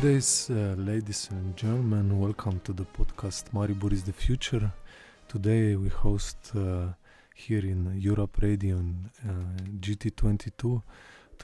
[0.00, 2.20] Good days, uh, ladies and gentlemen.
[2.20, 4.70] Welcome to the podcast Maribor is the Future.
[5.26, 6.92] Today we host uh,
[7.34, 9.32] here in Europe Radio and uh,
[9.80, 10.82] GT22 two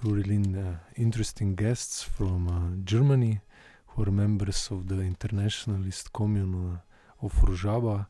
[0.04, 3.40] really uh, interesting guests from uh, Germany
[3.89, 8.07] who are members of the internationalist commune uh, of Rojava,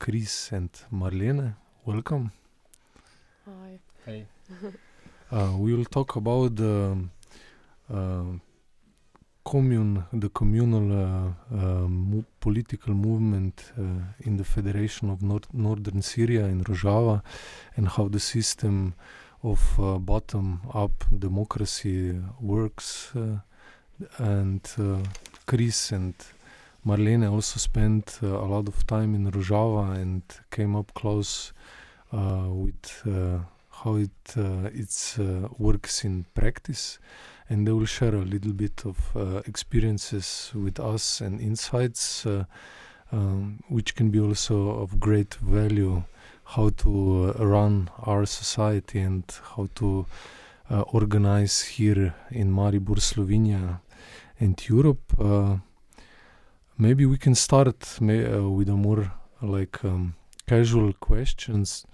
[0.00, 1.54] Chris and Marlene.
[1.84, 2.32] Welcome.
[3.46, 3.78] Hi.
[4.04, 4.26] Hey.
[5.60, 7.08] we will talk about the
[9.44, 13.82] commune, the communal uh, uh, mo political movement uh,
[14.20, 17.22] in the Federation of Nord Northern Syria in Rojava,
[17.76, 18.94] and how the system
[19.42, 19.60] of
[20.00, 23.12] bottom-up democracy works.
[24.18, 24.62] and
[25.46, 26.14] Chris and
[26.86, 31.52] Marlene also spent uh, a lot of time in Rojava and came up close
[32.12, 33.38] uh, with uh,
[33.70, 35.18] how it it
[35.58, 36.98] works in practice
[37.48, 42.44] and they will share a little bit of uh, experiences with us and insights, uh,
[43.12, 46.02] um, which can be also of great value.
[46.46, 49.24] How to uh, run our society and
[49.56, 50.06] how to
[50.70, 53.80] uh, organize here in Maribor, Slovenia,
[54.38, 55.02] and Europe.
[55.18, 55.56] Uh,
[56.76, 60.14] maybe we can start may, uh, with a more like um,
[60.46, 61.86] casual questions.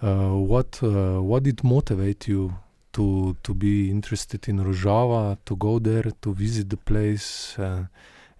[0.00, 2.54] what what did motivate you
[2.92, 7.84] to to be interested in Rojava, to go there, to visit the place, uh,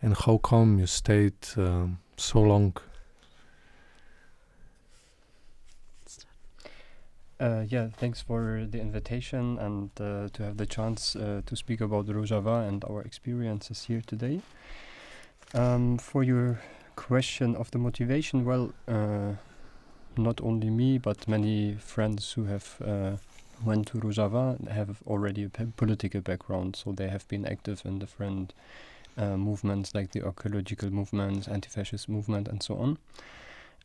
[0.02, 2.74] and how come you stayed uh, so long?
[7.40, 11.80] Uh, yeah, thanks for the invitation and uh, to have the chance uh, to speak
[11.80, 14.42] about Rojava and our experiences here today.
[15.54, 16.60] Um, for your
[16.96, 19.32] question of the motivation, well, uh,
[20.18, 22.76] not only me, but many friends who have
[23.64, 28.54] went to Rojava have already a political background, so they have been active in different
[29.16, 32.98] uh, movements like the ecological movement, anti-fascist movement, and so on.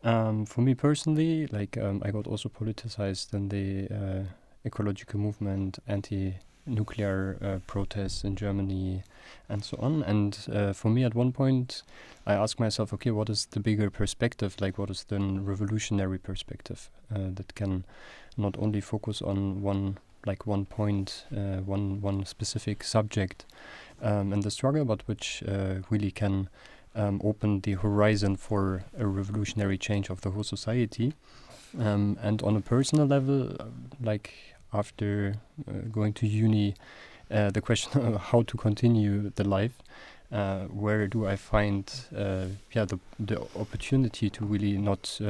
[0.03, 4.23] Um, for me personally, like um, I got also politicized in the uh,
[4.65, 5.79] ecological movement,
[6.65, 9.03] anti-nuclear uh, protests in Germany,
[9.49, 10.03] and so on.
[10.03, 11.83] And uh, for me, at one point,
[12.25, 14.55] I asked myself, okay, what is the bigger perspective?
[14.59, 17.85] Like, what is the revolutionary perspective uh, that can
[18.37, 23.45] not only focus on one like one point, uh, one one specific subject
[24.01, 26.49] um, in the struggle, but which uh, really can
[26.95, 31.13] um, open the horizon for a revolutionary change of the whole society.
[31.77, 33.55] Um, and on a personal level,
[34.01, 35.35] like after
[35.67, 36.75] uh, going to uni,
[37.31, 39.81] uh, the question of how to continue the life.
[40.31, 45.21] Uh, where do I find yeah the the opportunity to really not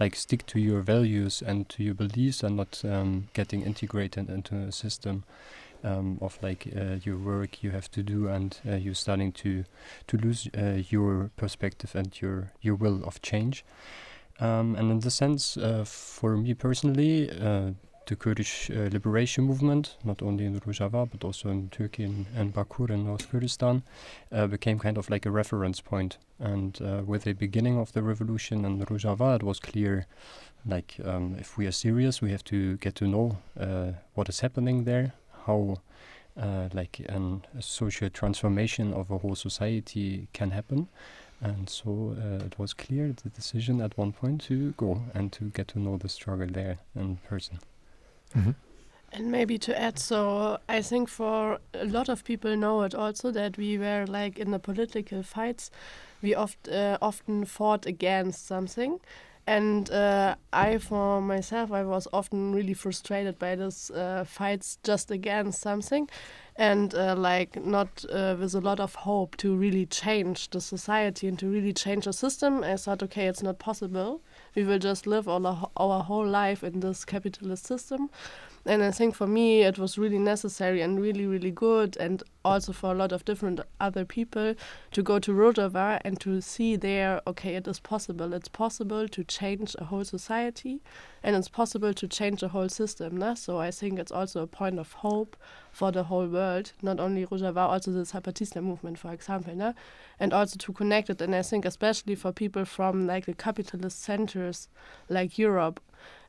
[0.00, 4.56] like stick to your values and to your beliefs and not um, getting integrated into
[4.56, 5.24] a system
[5.84, 9.64] um, of like uh, your work you have to do and uh, you're starting to
[10.06, 13.64] to lose uh, your perspective and your your will of change
[14.40, 17.30] um, and in the sense for me personally
[18.06, 22.54] the Kurdish uh, liberation movement, not only in Rojava but also in Turkey and, and
[22.54, 23.82] Bakur in North Kurdistan,
[24.30, 26.18] uh, became kind of like a reference point.
[26.38, 30.06] And uh, with the beginning of the revolution in Rojava, it was clear,
[30.66, 34.40] like um, if we are serious, we have to get to know uh, what is
[34.40, 35.12] happening there,
[35.46, 35.76] how
[36.40, 40.88] uh, like an, a social transformation of a whole society can happen.
[41.40, 45.44] And so uh, it was clear the decision at one point to go and to
[45.46, 47.58] get to know the struggle there in person.
[48.34, 48.54] Mm -hmm.
[49.14, 53.30] And maybe to add, so I think for a lot of people know it also
[53.32, 55.70] that we were like in the political fights,
[56.22, 59.00] we oft uh, often fought against something,
[59.46, 65.10] and uh, I for myself I was often really frustrated by these uh, fights just
[65.10, 66.08] against something,
[66.56, 71.28] and uh, like not uh, with a lot of hope to really change the society
[71.28, 72.64] and to really change the system.
[72.64, 74.22] I thought, okay, it's not possible
[74.54, 78.10] we will just live all our, our whole life in this capitalist system.
[78.64, 82.72] And I think for me, it was really necessary and really, really good, and also
[82.72, 84.54] for a lot of different other people
[84.92, 88.32] to go to Rojava and to see there, okay, it is possible.
[88.32, 90.80] It's possible to change a whole society,
[91.24, 93.16] and it's possible to change the whole system.
[93.16, 93.34] Ne?
[93.34, 95.36] So I think it's also a point of hope
[95.72, 99.74] for the whole world, not only Rojava, also the Zapatista movement, for example, ne?
[100.20, 101.20] and also to connect it.
[101.20, 104.68] And I think especially for people from like the capitalist centers
[105.08, 105.80] like Europe,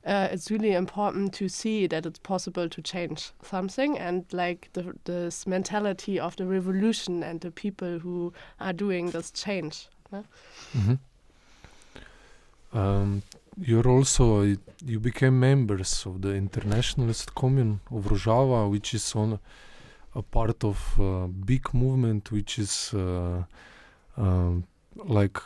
[0.05, 4.93] uh, it's really important to see that it's possible to change something and like the
[5.05, 9.87] this mentality of the revolution and the people who are doing this change.
[10.11, 10.25] Mm
[10.73, 10.97] -hmm.
[12.73, 13.21] um,
[13.57, 14.43] you're also
[14.85, 19.39] you became members of the internationalist commune of Rojava, which is on
[20.15, 23.43] a part of a big movement which is uh,
[24.17, 24.63] um,
[24.95, 25.39] like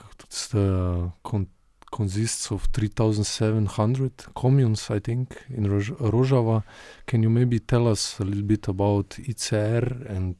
[0.51, 1.49] the con-
[1.91, 6.63] consists of 3,700 communes, I think, in Roj- Rojava.
[7.05, 10.35] Can you maybe tell us a little bit about ICR and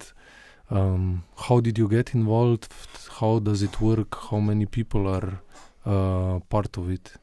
[0.69, 2.67] um, how did you get involved?
[3.19, 4.15] How does it work?
[4.29, 5.41] How many people are
[5.85, 7.13] uh, part of it?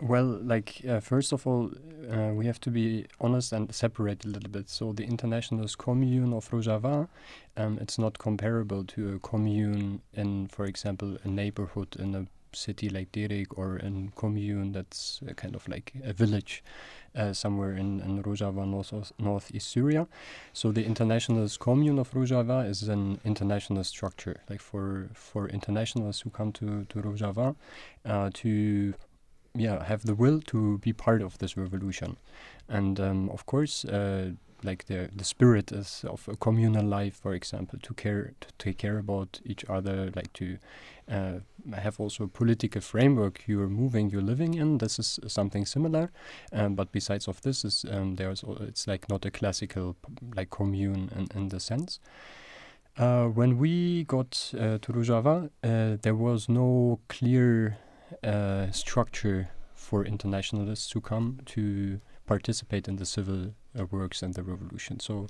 [0.00, 1.70] Well, like uh, first of all,
[2.10, 4.68] uh, we have to be honest and separate a little bit.
[4.68, 7.08] So the internationalist commune of Rojava,
[7.56, 12.88] um, it's not comparable to a commune in, for example, a neighborhood in a city
[12.88, 16.62] like Derik or a commune that's uh, kind of like a village
[17.14, 20.06] uh, somewhere in, in Rojava, north, northeast Syria.
[20.52, 26.30] So the internationalist commune of Rojava is an international structure, like for for internationalists who
[26.30, 27.56] come to to Rojava
[28.04, 28.94] uh, to
[29.56, 32.16] yeah have the will to be part of this revolution.
[32.68, 34.30] And um, of course uh,
[34.62, 38.78] like the the spirit is of a communal life for example to care to take
[38.78, 40.58] care about each other like to
[41.10, 41.34] uh,
[41.74, 44.78] have also a political framework you're moving you're living in.
[44.78, 46.10] This is something similar.
[46.52, 49.96] Um, but besides of this is um, there's it's like not a classical
[50.34, 52.00] like commune in, in the sense.
[52.98, 57.76] Uh, when we got uh, to Rojava, uh, there was no clear
[58.22, 64.42] uh, structure for internationalists to come to participate in the civil uh, works and the
[64.42, 64.98] revolution.
[64.98, 65.28] So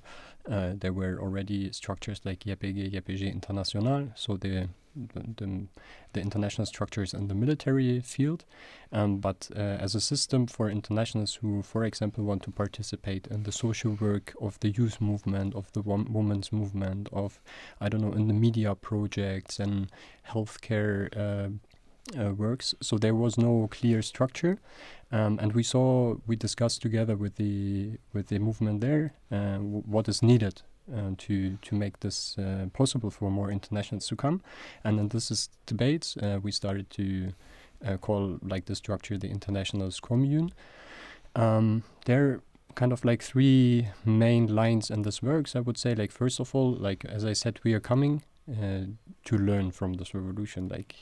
[0.50, 5.66] uh, there were already structures like YPG, YPG International, so the, the,
[6.14, 8.44] the international structures in the military field,
[8.92, 13.42] um, but uh, as a system for internationalists who, for example, want to participate in
[13.42, 17.40] the social work of the youth movement, of the wom- women's movement, of,
[17.80, 19.90] I don't know, in the media projects and
[20.26, 21.58] healthcare
[22.14, 22.74] uh, uh, works.
[22.80, 24.58] So there was no clear structure,
[25.12, 30.08] um, and we saw we discussed together with the with the movement there uh, what
[30.08, 30.62] is needed
[30.94, 34.40] uh, to to make this uh, possible for more internationals to come.
[34.84, 37.32] And in this is debates, uh, we started to
[37.86, 40.52] uh, call like the structure the internationals commune.
[41.34, 42.40] Um, there
[42.74, 45.56] kind of like three main lines in this works.
[45.56, 48.22] I would say like first of all, like as I said, we are coming
[49.24, 50.68] to learn from this revolution.
[50.68, 50.94] Like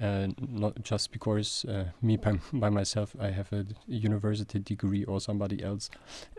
[0.00, 5.20] uh, not just because uh, me by, by, myself I have a university degree or
[5.20, 5.90] somebody else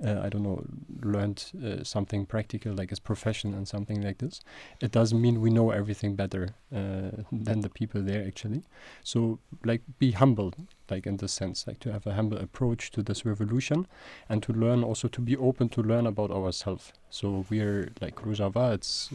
[0.04, 0.64] uh, I don't know
[1.02, 4.42] learned uh, something practical like his profession and something like this.
[4.82, 8.64] It doesn't mean we know everything better uh, than the people there actually.
[9.04, 10.54] So like be humble
[10.90, 13.88] like in this sense like to have a humble approach to this revolution
[14.28, 16.94] and to learn also to be open to learn about ourselves.
[17.10, 19.10] So we're like Rojava it's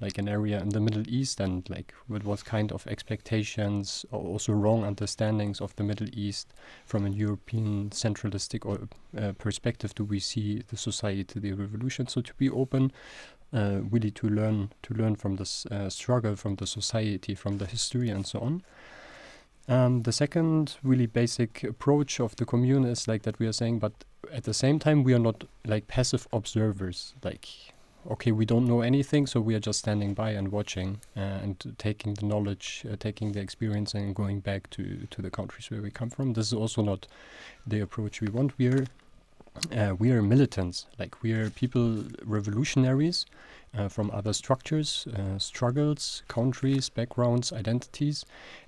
[0.00, 4.52] like an area in the Middle East and like what kind of expectations or also
[4.52, 6.52] wrong understandings of the Middle East
[6.84, 12.08] from a European centralistic or uh, perspective do we see the society, the revolution?
[12.08, 12.92] So to be open,
[13.52, 17.66] uh, really to learn to learn from this uh, struggle, from the society, from the
[17.66, 18.62] history, and so on.
[19.68, 23.78] Um, the second really basic approach of the commune is like that we are saying,
[23.78, 23.92] but
[24.32, 27.71] at the same time we are not like passive observers, like
[28.10, 31.74] okay, we don't know anything, so we are just standing by and watching uh, and
[31.78, 35.82] taking the knowledge, uh, taking the experience, and going back to to the countries where
[35.82, 36.32] we come from.
[36.32, 37.06] This is also not
[37.66, 38.58] the approach we want.
[38.58, 38.86] We are
[39.76, 43.26] uh, we are militants, like we are people, revolutionaries
[43.76, 48.24] uh, from other structures, uh, struggles, countries, backgrounds, identities.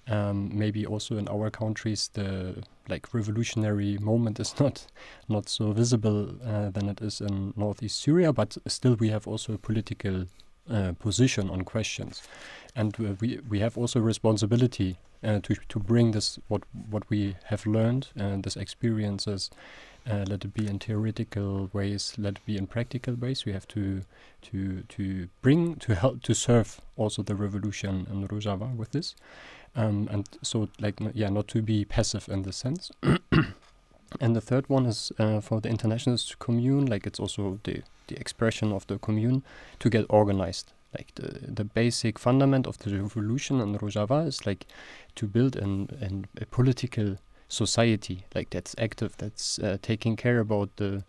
[0.09, 4.87] Um, maybe also in our countries, the like revolutionary moment is not
[5.29, 9.55] not so visible uh, than it is in northeast Syria, but still we have also
[9.55, 10.27] a political
[10.71, 12.23] uh, position on questions,
[12.75, 17.37] and uh, we we have also responsibility uh, to to bring this what what we
[17.45, 19.51] have learned and this experiences
[20.11, 23.45] uh, let it be in theoretical ways, let it be in practical ways.
[23.45, 24.03] We have to
[24.43, 29.15] to to bring to help to serve also the revolution in Rojava with this,
[29.77, 32.91] um, and so like yeah, not to be passive in this sense.
[34.21, 38.17] and the third one is uh, for the internationalist commune, like it's also the the
[38.17, 39.43] expression of the commune
[39.79, 40.73] to get organized.
[40.97, 44.67] Like the the basic fundament of the revolution in Rojava is like
[45.17, 47.17] to build an, an a political
[47.49, 51.05] society like that's active that's uh, taking care about the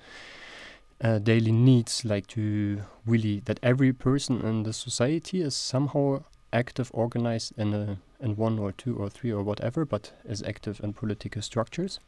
[1.01, 6.89] uh, daily needs like to really that every person in the society is somehow active
[6.93, 10.93] organized in a in one or two or three or whatever but is active in
[10.93, 11.99] political structures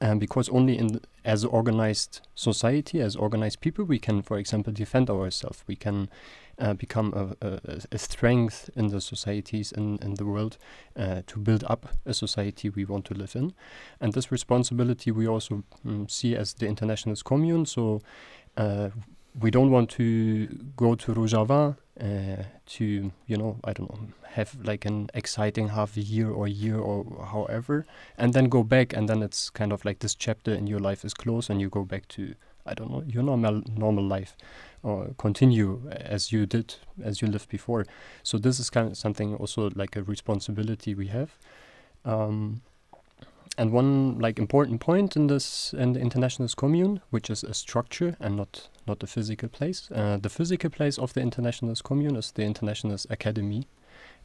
[0.00, 5.08] um, because only in as organized society as organized people we can for example defend
[5.08, 6.08] ourselves we can
[6.58, 10.58] uh, become a, a, a, strength in the societies in, in the world
[10.96, 13.54] uh, to build up a society we want to live in.
[14.00, 17.66] And this responsibility we also um, see as the internationalist commune.
[17.66, 18.00] So
[18.56, 18.90] uh,
[19.40, 24.56] we don't want to go to Rojava uh, to, you know, I don't know, have
[24.62, 29.08] like an exciting half a year or year or however, and then go back, and
[29.08, 31.84] then it's kind of like this chapter in your life is closed, and you go
[31.84, 32.34] back to,
[32.66, 34.36] I don't know, your normal normal life,
[34.82, 37.86] or continue as you did as you lived before.
[38.22, 41.36] So this is kind of something also like a responsibility we have.
[42.04, 42.62] Um,
[43.58, 48.16] and one like important point in this in the internationalist commune, which is a structure
[48.20, 49.90] and not not a physical place.
[49.90, 53.66] Uh, the physical place of the internationalist commune is the Internationalist Academy.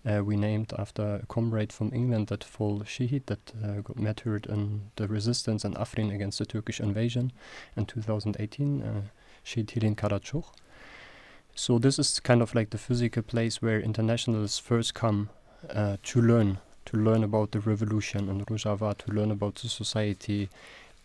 [0.06, 4.46] Uh, we named after a comrade from England that fall Shahid that uh, got martyred
[4.46, 7.32] in the resistance in Afrin against the Turkish invasion
[7.76, 9.02] in 2018, uh,
[9.46, 10.44] Shahid Helin.
[11.56, 15.30] So this is kind of like the physical place where internationalists first come
[15.74, 20.50] uh, to learn to learn about the revolution in Rojava, to learn about the society,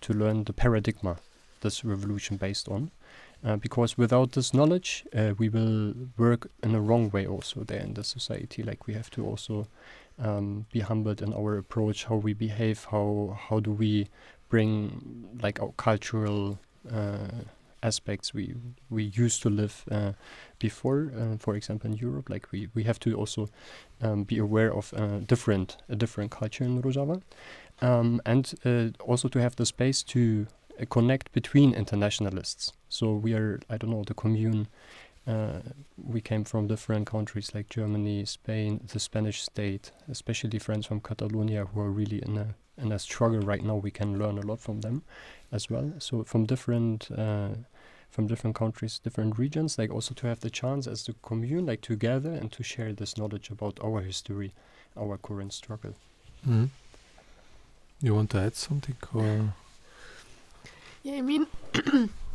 [0.01, 1.17] to learn the paradigm
[1.61, 2.91] this revolution based on.
[3.45, 7.81] Uh, because without this knowledge, uh, we will work in a wrong way also there
[7.81, 8.65] in the society.
[8.65, 9.69] Like we have to also
[10.19, 14.09] um, be humbled in our approach, how we behave, how how do we
[14.49, 16.59] bring like our cultural
[16.93, 17.29] uh,
[17.83, 18.55] aspects we
[18.91, 20.13] we used to live uh,
[20.59, 21.13] before.
[21.17, 23.49] Uh, for example, in Europe, like we we have to also
[24.03, 27.23] um, be aware of uh, different a different culture in Rojava,
[27.81, 30.47] um, and uh, also to have the space to
[30.81, 32.73] uh, connect between internationalists.
[32.89, 34.69] So we are I don't know the commune.
[35.27, 35.61] Uh,
[35.99, 41.67] we came from different countries like Germany, Spain, the Spanish state, especially friends from Catalonia
[41.67, 43.77] who are really in a in a struggle right now.
[43.77, 45.03] We can learn a lot from them
[45.53, 45.93] as well.
[45.99, 47.51] So from different uh,
[48.11, 51.83] from different countries, different regions, like also to have the chance as the commune, like
[51.83, 54.53] to gather and to share this knowledge about our history,
[54.97, 55.95] our current struggle.
[56.47, 56.71] Mm.
[58.01, 59.55] You want to add something, or?
[61.03, 61.47] Yeah, I mean.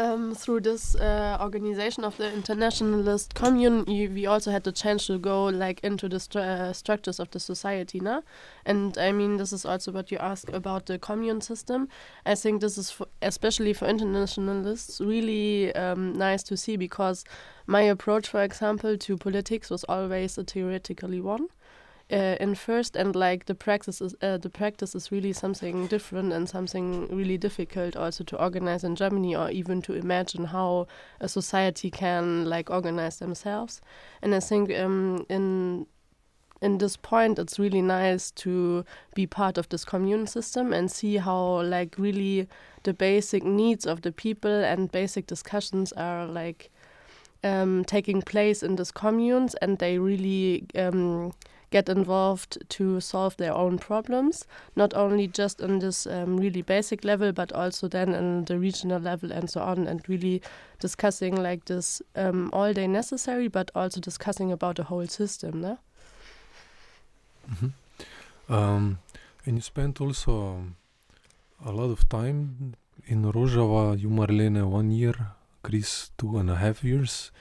[0.00, 5.18] um, through this uh, organization of the internationalist commune, we also had the chance to
[5.18, 8.22] go like into the stru uh, structures of the society, now.
[8.64, 11.88] And I mean, this is also what you ask about the commune system.
[12.24, 17.24] I think this is, especially for internationalists, really um, nice to see because
[17.66, 21.48] my approach, for example, to politics was always a theoretically one
[22.12, 26.32] uh, in first and like the practice is uh, the practice is really something different
[26.32, 30.86] and something really difficult also to organize in Germany or even to imagine how
[31.20, 33.80] a society can like organize themselves.
[34.22, 35.86] And I think um, in
[36.60, 41.16] in this point it's really nice to be part of this commune system and see
[41.16, 42.46] how like really
[42.82, 46.70] the basic needs of the people and basic discussions are like
[47.42, 51.32] um, taking place in these communes and they really um,
[51.70, 54.44] get involved to solve their own problems,
[54.76, 59.00] not only just in this um, really basic level, but also then in the regional
[59.00, 60.42] level and so on, and really
[60.80, 65.60] discussing like this um, all day necessary, but also discussing about the whole system.
[65.60, 65.76] Mm
[67.48, 67.72] -hmm.
[68.48, 68.98] um,
[69.46, 70.62] and you spent also
[71.64, 72.74] a lot of time
[73.06, 75.14] in Rojava, you Marlene, one year,
[75.62, 77.32] Chris, two and a half years.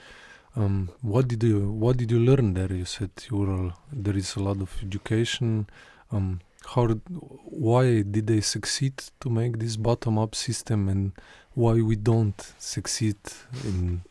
[0.55, 2.73] Um, what did you What did you learn there?
[2.73, 5.67] You said you were, there is a lot of education.
[6.11, 6.41] Um,
[6.73, 11.11] how why did they succeed to make this bottom-up system, and
[11.53, 13.17] why we don't succeed
[13.63, 14.01] in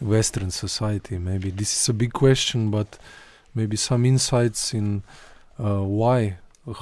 [0.00, 1.18] Western society?
[1.18, 2.98] Maybe this is a big question, but
[3.54, 5.02] maybe some insights in
[5.58, 6.38] uh, why.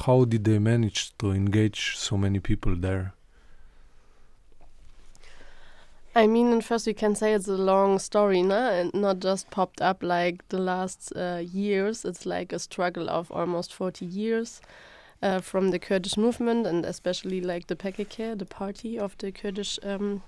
[0.07, 3.13] How did they manage to engage so many people there?
[6.17, 8.71] I mean, first we can say it's a long story, no?
[8.71, 12.05] and not just popped up like the last uh, years.
[12.05, 14.61] It's like a struggle of almost 40 years
[15.21, 19.81] uh, from the Kurdish movement and especially like the PKK, the party of the Kurdish
[19.83, 20.23] um,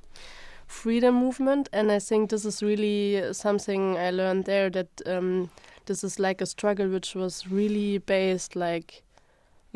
[0.67, 1.69] freedom movement.
[1.73, 5.51] And I think this is really something I learned there that um,
[5.85, 9.05] this is like a struggle which was really based like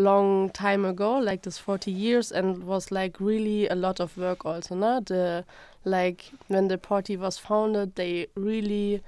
[0.01, 4.45] long time ago, like this 40 years, and was like really a lot of work
[4.45, 4.75] also.
[4.75, 5.01] No?
[5.01, 5.45] The
[5.85, 9.03] like when the party was founded, they really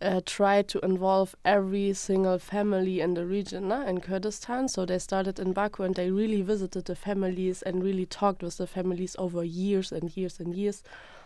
[0.00, 3.86] uh, tried to involve every single family in the region no?
[3.86, 4.68] in Kurdistan.
[4.68, 8.58] So they started in Bakur and they really visited the families and really talked with
[8.58, 10.82] the families over years and years and years.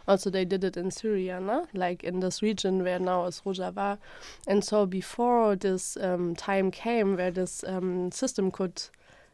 [0.08, 1.66] Also, they did it in Syria, no?
[1.74, 3.98] like in this region where now is Rojava.
[4.46, 8.82] And so, before this um, time came where this um, system could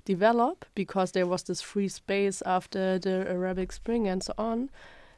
[0.04, 4.70] develop, because there was this free space after the Arabic Spring and so on,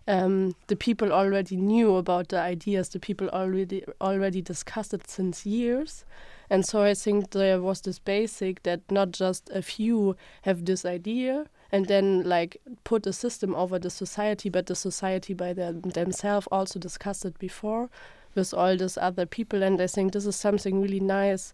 [0.09, 2.89] um, the people already knew about the ideas.
[2.89, 6.07] The people already already discussed it since years,
[6.49, 10.87] and so I think there was this basic that not just a few have this
[10.87, 15.81] idea and then like put a system over the society, but the society by them,
[15.81, 17.91] themselves also discussed it before
[18.35, 19.63] with all these other people.
[19.63, 21.53] And I think this is something really nice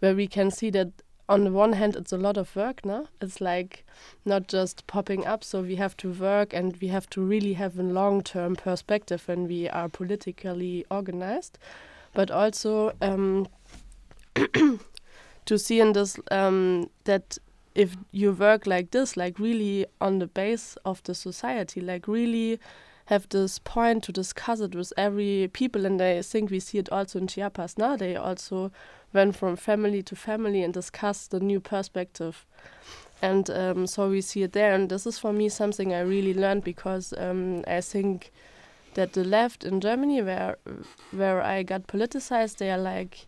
[0.00, 0.88] where we can see that
[1.28, 3.08] on the one hand it's a lot of work no?
[3.20, 3.84] It's like
[4.24, 5.44] not just popping up.
[5.44, 9.22] So we have to work and we have to really have a long term perspective
[9.26, 11.58] when we are politically organized.
[12.12, 13.48] But also um,
[14.34, 17.38] to see in this um, that
[17.74, 22.60] if you work like this like really on the base of the society like really
[23.06, 25.84] have this point to discuss it with every people.
[25.84, 27.96] And I think we see it also in Chiapas now.
[27.96, 28.72] They also
[29.12, 32.46] went from family to family and discussed the new perspective.
[33.20, 34.74] And um, so we see it there.
[34.74, 38.32] And this is for me something I really learned because um, I think
[38.94, 40.56] that the left in Germany where
[41.10, 43.26] where I got politicized they are like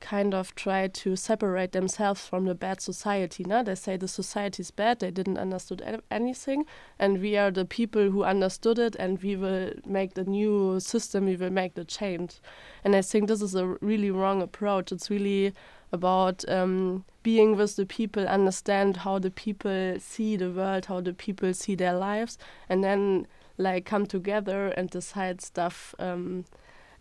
[0.00, 4.60] kind of try to separate themselves from the bad society now they say the society
[4.62, 6.64] is bad they didn't understood anything
[6.98, 11.26] and we are the people who understood it and we will make the new system
[11.26, 12.40] we will make the change.
[12.84, 14.92] And I think this is a really wrong approach.
[14.92, 15.52] It's really
[15.92, 21.12] about um, being with the people understand how the people see the world how the
[21.12, 22.38] people see their lives
[22.68, 23.26] and then
[23.58, 26.44] like come together and decide stuff um,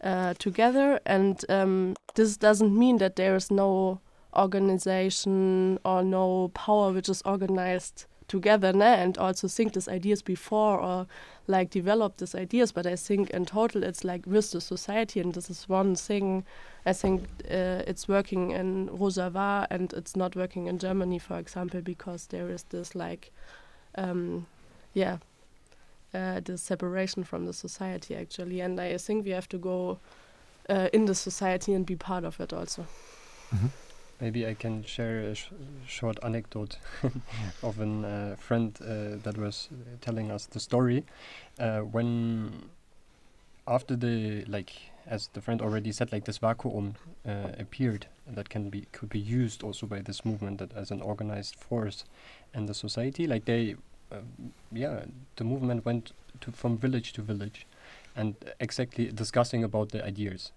[0.04, 1.00] uh, together.
[1.06, 4.02] And um, this doesn't mean that there is no
[4.36, 11.08] organization or no power which is organized together and also think these ideas before or
[11.48, 12.72] like develop these ideas.
[12.72, 15.20] But I think in total it's like with the society.
[15.20, 16.46] And this is one thing
[16.86, 21.82] I think uh, it's working in Rojava and it's not working in Germany for example
[21.82, 23.32] because there is this like
[23.96, 24.46] um,
[24.94, 25.18] yeah
[26.14, 28.62] uh, the separation from the society actually.
[28.62, 30.00] And I think we have to go
[30.70, 32.86] uh, in the society and be part of it also.
[33.52, 33.70] Mm -hmm.
[34.22, 35.52] maybe I can share a sh
[35.88, 36.78] short anecdote
[37.62, 38.88] of a uh, friend uh,
[39.24, 41.04] that was telling us the story.
[41.60, 42.52] Uh, when
[43.68, 44.72] after the like
[45.08, 49.20] as the friend already said like this vacuum uh, appeared that can be could be
[49.20, 52.04] used also by this movement that as an organized force
[52.54, 53.76] in the society like they
[54.12, 57.66] um, yeah, the movement went to from village to village,
[58.16, 60.52] and exactly discussing about the ideas.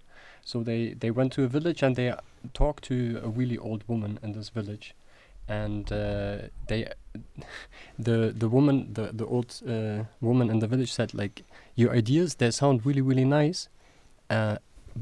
[0.45, 2.15] So they they went to a village and they
[2.55, 4.95] talked to a really old woman in this village,
[5.49, 6.89] and uh, they
[7.99, 11.43] the the woman the the old uh, woman in the village said like
[11.75, 13.69] your ideas they sound really really nice,
[14.31, 14.57] uh,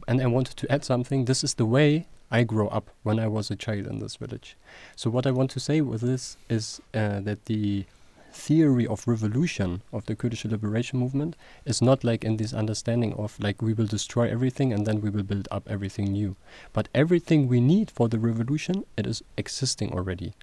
[0.07, 1.25] and I wanted to add something.
[1.25, 4.57] This is the way I grow up when I was a child in this village.
[4.95, 7.87] So what I want to say with this is uh, that the
[8.33, 13.39] theory of revolution of the Kurdish liberation movement is not like in this understanding of
[13.41, 16.37] like we will destroy everything and then we will build up everything new.
[16.73, 20.35] But everything we need for the revolution it is existing already.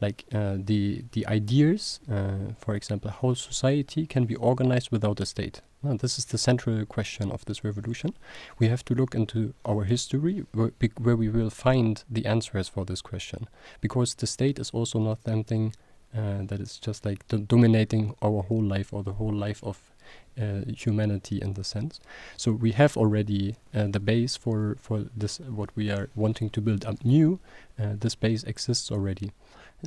[0.00, 5.26] Like uh, the the ideas, uh, for example, how society can be organized without a
[5.26, 5.60] state.
[5.82, 8.14] Well, this is the central question of this revolution.
[8.58, 12.86] We have to look into our history where, where we will find the answers for
[12.86, 13.48] this question,
[13.82, 15.74] because the state is also not something
[16.16, 19.80] uh, that is just like dominating our whole life or the whole life of
[20.40, 22.00] uh, humanity in the sense.
[22.36, 26.60] So we have already uh, the base for for this what we are wanting to
[26.60, 27.40] build up new.
[27.78, 29.32] Uh, this base exists already.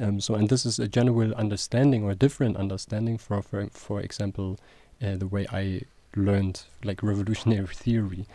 [0.01, 3.99] Um, so and this is a general understanding or a different understanding for for for
[4.01, 4.59] example
[5.01, 5.81] uh, the way I
[6.15, 8.25] learned like revolutionary theory.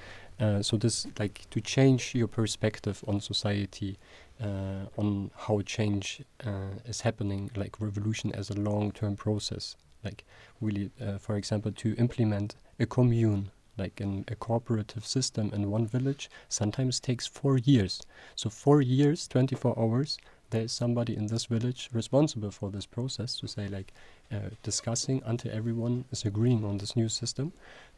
[0.40, 3.98] Uh, so this like to change your perspective on society
[4.42, 9.76] uh, on how change uh, is happening, like revolution as a long-term process.
[10.04, 10.24] Like
[10.60, 15.86] really, uh, for example, to implement a commune, like in a cooperative system in one
[15.86, 18.02] village, sometimes takes four years.
[18.34, 20.18] So four years, 24 hours,
[20.50, 23.92] there is somebody in this village responsible for this process to say like
[24.30, 27.52] uh, discussing until everyone is agreeing on this new system.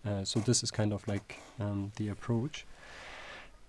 [0.07, 2.65] Uh, so this is kind of like um, the approach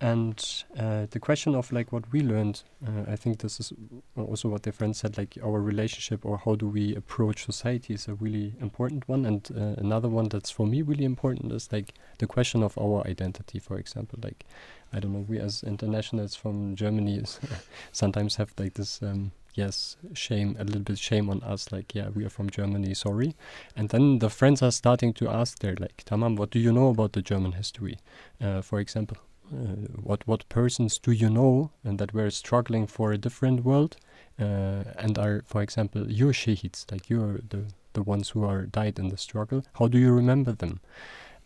[0.00, 3.72] and uh, the question of like what we learned uh, i think this is
[4.16, 8.08] also what the friend said like our relationship or how do we approach society is
[8.08, 9.24] a really important one.
[9.24, 13.06] And uh, another one that's for me really important is like the question of our
[13.06, 14.18] identity for example.
[14.22, 14.44] Like
[14.92, 17.20] i don't know we as internationals from germany
[17.92, 22.08] sometimes have like this um, yes shame a little bit shame on us like yeah
[22.10, 23.34] we are from germany sorry.
[23.74, 26.88] And then the friends are starting to ask there like tamam what do you know
[26.88, 27.98] about the german history?
[28.40, 29.16] Uh, for example
[29.52, 33.96] uh, what what persons do you know and that were struggling for a different world
[34.40, 37.64] uh, and are for example your shahids like you're the
[37.96, 39.64] the ones who are died in the struggle.
[39.78, 40.80] How do you remember them?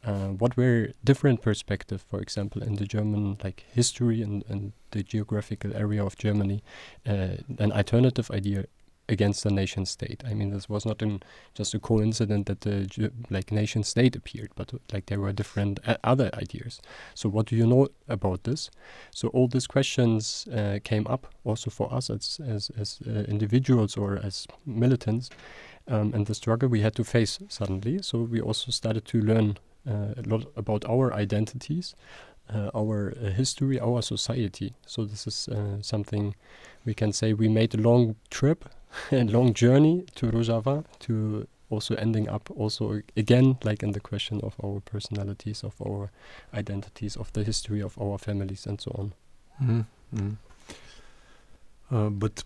[0.04, 5.02] Uh, what were different perspectives, for example, in the German like history and, and the
[5.02, 6.62] geographical area of Germany,
[7.06, 8.64] uh, an alternative idea
[9.10, 10.22] against the nation state.
[10.24, 11.20] I mean, this was not in
[11.54, 15.96] just a coincidence that the like nation state appeared, but like there were different uh,
[16.04, 16.80] other ideas.
[17.14, 18.70] So, what do you know about this?
[19.10, 23.96] So, all these questions uh, came up also for us as as, as uh, individuals
[23.96, 25.28] or as militants,
[25.88, 28.00] um, and the struggle we had to face suddenly.
[28.02, 31.94] So, we also started to learn uh, a lot about our identities.
[32.52, 34.74] Uh, our uh, history, our society.
[34.84, 35.48] So this is
[35.82, 36.34] something
[36.84, 38.68] we can say we made a long trip
[39.12, 44.40] a long journey to Rojava to also ending up also again like in the question
[44.42, 46.10] of our personalities of our
[46.52, 49.12] identities of the history of our families and so on.
[49.60, 50.36] Mm -hmm.
[51.90, 52.44] uh, but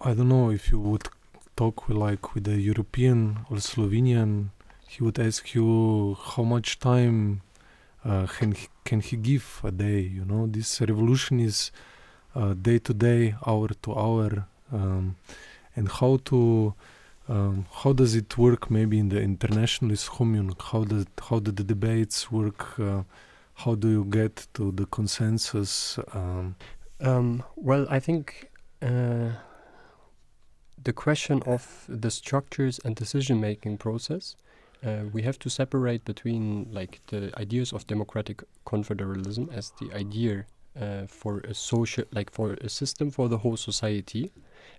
[0.00, 1.08] i don't know if you would
[1.56, 4.50] talk with, like with a european or slovenian
[4.88, 7.40] he would ask you how much time
[8.04, 10.46] uh, can, he, can he give a day you know?
[10.46, 11.70] This revolution is
[12.62, 15.16] day to day hour to hour um,
[15.76, 16.74] and how to
[17.28, 21.64] um, how does it work maybe in the internationalist commune how does how do the
[21.64, 22.78] debates work?
[22.78, 23.02] Uh,
[23.54, 26.56] how do you get to the consensus um,
[27.00, 28.50] um, well i think
[28.82, 29.30] uh,
[30.82, 34.36] the question of the structures and decision making process
[34.84, 40.46] uh, we have to separate between like the ideas of democratic confederalism as the idea
[40.80, 44.32] uh, for a social like for a system for the whole society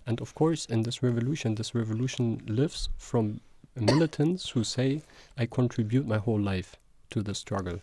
[0.06, 3.40] and of course, in this revolution, this revolution lives from
[3.76, 5.02] militants who say,
[5.38, 6.76] I contribute my whole life
[7.10, 7.80] to the struggle.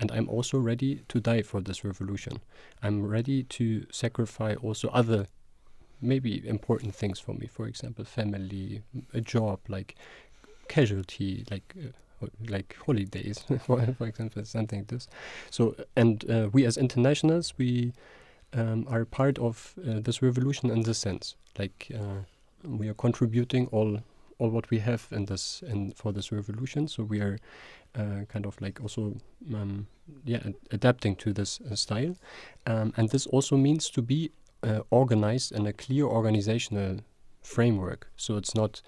[0.00, 2.40] And I'm also ready to die for this revolution.
[2.82, 5.26] I'm ready to sacrifice also other,
[6.00, 7.46] maybe important things for me.
[7.46, 9.94] For example, family, a job, like
[10.68, 11.90] casualty, like uh,
[12.48, 15.08] like holidays, for, for example, something like this.
[15.50, 17.92] So, and uh, we as internationals, we
[18.52, 21.36] um, are part of uh, this revolution in this sense.
[21.58, 22.24] Like uh,
[22.64, 24.00] we are contributing all
[24.38, 26.88] all what we have in this in for this revolution.
[26.88, 27.38] So we are
[27.94, 29.16] uh, kind of like also
[29.54, 29.86] um,
[30.24, 32.16] yeah ad adapting to this uh, style,
[32.66, 34.30] um, and this also means to be
[34.62, 37.00] uh, organized in a clear organizational
[37.42, 38.10] framework.
[38.16, 38.82] So it's not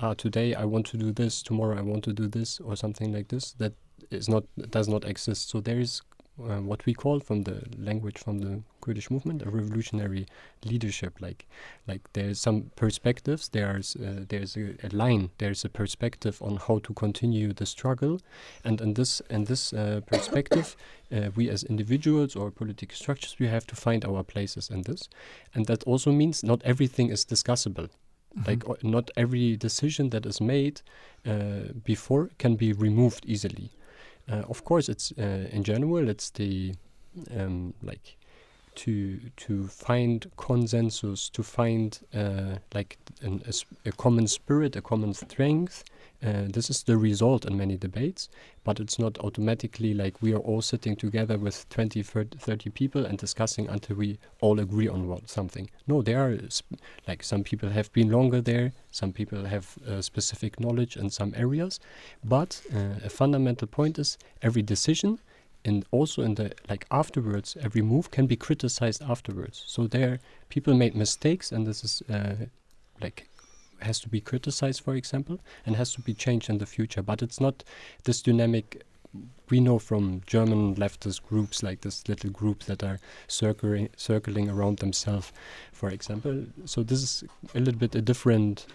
[0.00, 3.12] uh, today I want to do this, tomorrow I want to do this, or something
[3.12, 3.52] like this.
[3.52, 3.74] That
[4.10, 5.50] is not does not exist.
[5.50, 6.02] So there is
[6.38, 10.26] uh, what we call from the language from the Kurdish movement a revolutionary
[10.64, 11.14] leadership.
[11.20, 11.46] Like,
[11.86, 13.48] like there's some perspectives.
[13.48, 15.30] There's uh, there's a, a, line.
[15.38, 18.20] There's a perspective on how to continue the struggle,
[18.64, 20.76] and in this in this uh, perspective,
[21.12, 25.08] uh, we as individuals or political structures we have to find our places in this,
[25.54, 27.88] and that also means not everything is discussable.
[28.34, 28.48] Mm -hmm.
[28.48, 30.82] Like not every decision that is made
[31.26, 33.70] uh, before can be removed easily.
[34.28, 36.74] Uh, of course, it's uh, in general it's the
[37.30, 38.16] um, like
[38.74, 45.14] to to find consensus, to find uh, like an, a, a, common spirit, a common
[45.14, 45.84] strength.
[46.24, 48.30] Uh, this is the result in many debates,
[48.62, 53.18] but it's not automatically like we are all sitting together with 20, 30 people and
[53.18, 55.68] discussing until we all agree on what, something.
[55.86, 56.38] No, there are
[57.06, 61.34] like some people have been longer there, some people have uh, specific knowledge in some
[61.36, 61.78] areas,
[62.24, 65.18] but uh, a fundamental point is every decision
[65.64, 69.64] and also in the like afterwards every move can be criticized afterwards.
[69.66, 72.46] So there people made mistakes and this is uh,
[73.00, 73.28] like
[73.80, 77.02] has to be criticized for example and has to be changed in the future.
[77.02, 77.64] But it's not
[78.04, 78.84] this dynamic
[79.50, 82.98] we know from German leftist groups like this little group that are
[83.28, 85.32] circling circling around themselves
[85.72, 86.44] for example.
[86.64, 87.24] So this is
[87.54, 88.66] a little bit a different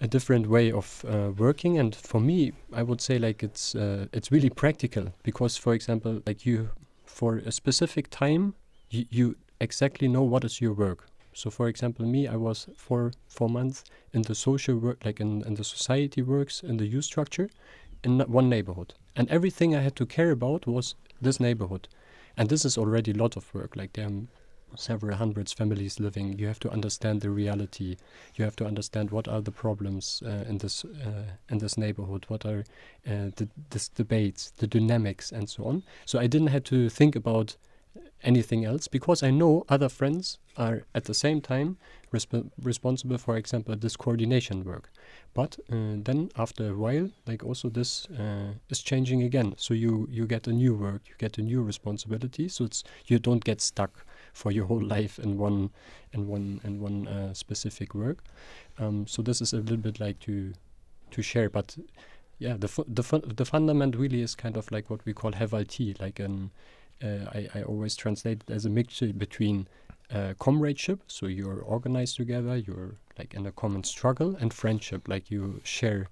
[0.00, 1.78] a different way of uh, working.
[1.78, 6.22] And for me i would say like it's uh, it's really practical because for example
[6.26, 6.70] like you
[7.04, 8.54] for a specific time
[8.90, 11.06] you, you exactly know what is your work.
[11.32, 15.42] So for example me i was for four months in the social work like in,
[15.46, 17.48] in the society works in the youth structure
[18.02, 18.94] in one neighborhood.
[19.16, 21.88] And everything i had to care about was this neighborhood.
[22.36, 23.76] And this is already a lot of work.
[23.76, 24.08] Like there
[24.76, 27.96] several hundreds families living you have to understand the reality.
[28.34, 32.24] You have to understand what are the problems uh, in this uh, in this neighborhood.
[32.28, 32.64] What are
[33.06, 35.82] uh, the this debates the dynamics and so on.
[36.06, 37.56] So i didn't have to think about
[38.22, 41.76] anything else because i know other friends are at the same time
[42.12, 44.90] resp responsible for example this coordination work.
[45.32, 49.54] But uh, then after a while like also this uh, is changing again.
[49.56, 52.48] So you you get a new work you get a new responsibility.
[52.48, 55.70] So it's you don't get stuck for your whole life in one
[56.12, 58.24] in one in one uh, specific work.
[58.78, 60.52] Um, so this is a little bit like to
[61.10, 61.48] to share.
[61.50, 61.76] But
[62.38, 65.32] yeah, the fu- the fu- the fundament really is kind of like what we call
[65.32, 66.50] hevalti, like an
[67.02, 69.68] uh, I, I always translate it as a mixture between
[70.12, 75.30] uh, comradeship, so you're organized together, you're like in a common struggle, and friendship, like
[75.30, 76.08] you share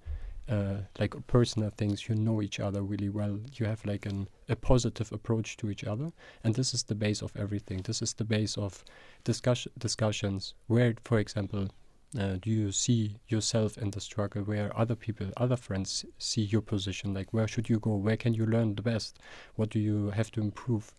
[0.49, 4.55] uh, like personal things, you know each other really well, you have like an, a
[4.55, 6.11] positive approach to each other,
[6.43, 7.81] and this is the base of everything.
[7.83, 8.83] This is the base of
[9.23, 11.69] discuss- discussions where, for example,
[12.17, 16.61] uh, do you see yourself in the struggle where other people, other friends see your
[16.61, 17.13] position?
[17.13, 17.95] Like, where should you go?
[17.95, 19.19] Where can you learn the best?
[19.55, 20.95] What do you have to improve?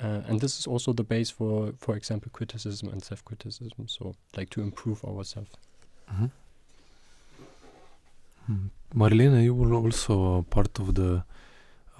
[0.00, 3.86] Uh, and this is also the base for, for example, criticism and self criticism.
[3.86, 5.50] So, like, to improve ourselves.
[6.12, 6.32] Mm.
[8.94, 11.22] Marlene, you were also part of the,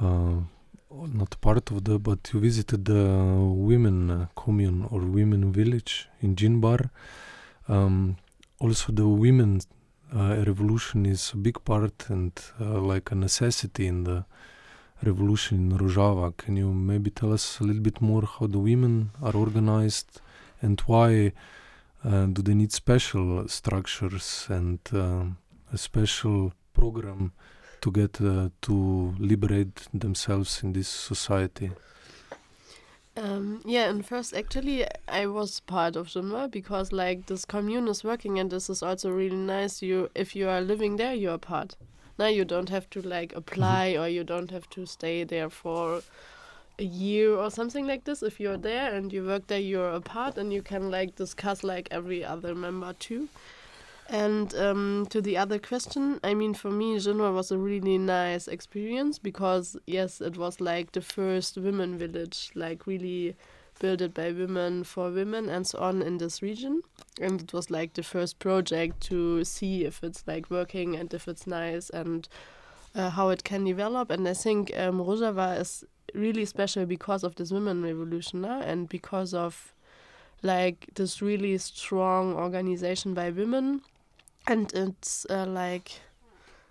[0.01, 0.37] uh,
[0.91, 3.05] not part of the, but you visited the
[3.71, 6.91] women uh, commune or women village in Jinwar.
[7.69, 8.17] Um,
[8.61, 9.61] also, the women
[10.15, 14.25] uh, revolution is a big part and uh, like a necessity in the
[15.03, 16.35] revolution in Rojava.
[16.39, 20.21] Can you maybe tell us a little bit more how the women are organized
[20.63, 21.33] and why
[22.05, 24.79] uh, do they need special structures and
[25.73, 27.33] a special program
[27.81, 31.71] to get uh, to liberate themselves in this society?
[33.17, 38.05] Um, yeah, and first, actually, I was part of Jinwar because, like, this commune is
[38.05, 39.83] working, and this is also really nice.
[39.83, 41.75] You, if you are living there, you are part.
[42.19, 46.03] Now you don't have to like apply, or you don't have to stay there for
[46.79, 48.23] a year or something like this.
[48.23, 51.63] If you're there and you work there, you're a part, and you can like discuss
[51.63, 53.29] like every other member too.
[54.09, 58.49] And um, to the other question, I mean, for me, Jinwar was a really nice
[58.49, 63.37] experience because, yes, it was like the first women village, like really
[63.81, 66.81] built by women for women and so on in this region.
[67.21, 71.29] And it was like the first project to see if it's like working and if
[71.29, 72.27] it's nice and
[72.95, 74.11] uh, how it can develop.
[74.11, 78.89] And I think um, Rojava is really special because of this women revolution uh, and
[78.89, 79.75] because of
[80.43, 83.83] like this really strong organization by women
[84.49, 86.01] and it's uh, like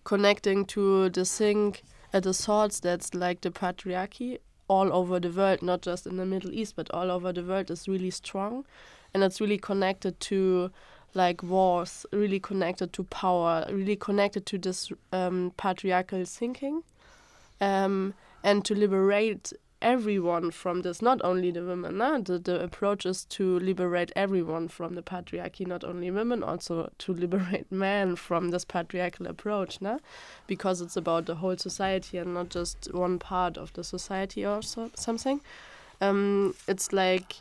[0.04, 1.76] connecting to the thing
[2.12, 6.26] at the thoughts that's like the patriarchy all over the world not just in the
[6.26, 8.66] middle east but all over the world is really strong.
[9.14, 10.72] And it's really connected to
[11.14, 16.84] like wars really connected to power really connected to this um, patriarchal thinking.
[17.62, 18.14] Um,
[18.44, 21.98] and to liberate everyone from this, not only the women.
[21.98, 22.20] No?
[22.20, 27.14] The, the approach is to liberate everyone from the patriarchy, not only women, also to
[27.14, 30.00] liberate men from this patriarchal approach, no?
[30.48, 34.62] because it's about the whole society and not just one part of the society or
[34.62, 35.42] so, something.
[36.02, 37.38] Um, it's like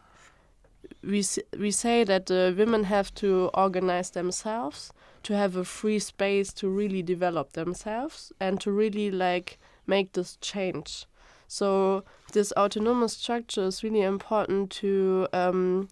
[1.03, 1.25] we,
[1.59, 4.92] we say that the women have to organize themselves
[5.25, 10.37] to have a free space to really develop themselves and to really like make this
[10.40, 11.07] change
[11.49, 15.89] so this autonomous structure is really important to um,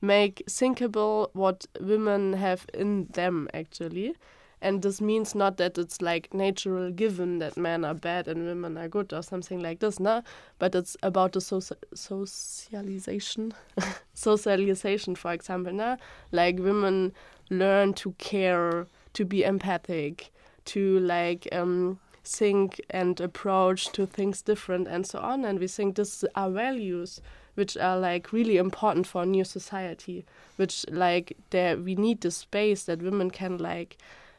[0.00, 4.14] make thinkable what women have in them actually.
[4.62, 8.76] And this means not that it's like natural given that men are bad and women
[8.76, 10.22] are good or something like this, no?
[10.58, 13.54] But it's about the soci socialization,
[14.12, 15.96] socialization, for example, no?
[16.30, 17.14] Like women
[17.48, 20.30] learn to care, to be empathic,
[20.66, 25.44] to like um, think and approach to things different and so on.
[25.44, 27.20] And we think this are values
[27.54, 30.24] which are like really important for a new society
[30.56, 33.98] which like there we need the space that women can like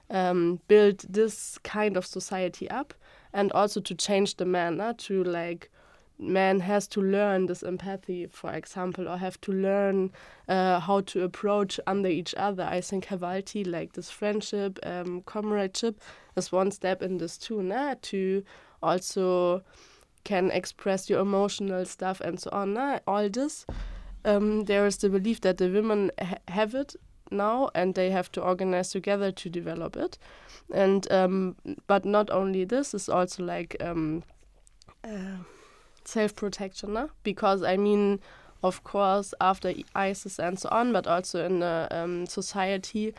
[0.10, 2.94] um, build this kind of society up
[3.34, 5.70] and also to change the manner to like
[6.22, 10.12] man has to learn this empathy, for example, or have to learn
[10.48, 12.64] uh, how to approach under each other.
[12.64, 16.00] I think Hevalti, like this friendship, um, comradeship,
[16.36, 17.96] is one step in this too, nah?
[18.04, 18.44] to
[18.84, 19.64] also
[20.24, 22.76] can express your emotional stuff and so on.
[22.76, 23.00] Nah?
[23.08, 23.66] All this,
[24.24, 26.96] um, there is the belief that the women ha have it
[27.32, 30.18] now and they have to organize together to develop it.
[30.74, 31.56] And um,
[31.88, 34.24] but not only this, is also like um,
[35.04, 35.38] uh,
[36.08, 37.10] self protection, no?
[37.24, 38.20] because I mean,
[38.64, 43.14] of course, after ISIS and so on, but also in the um, society,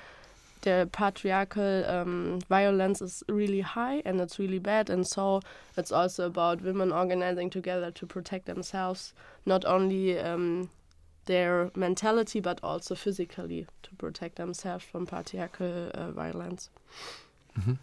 [0.63, 4.89] the patriarchal um, violence is really high and it's really bad.
[4.89, 5.41] And so
[5.77, 9.13] it's also about women organizing together to protect themselves,
[9.45, 10.71] not only um,
[11.25, 16.71] their mentality, but also physically to protect themselves from patriarchal uh, violence.
[17.57, 17.77] Mm -hmm.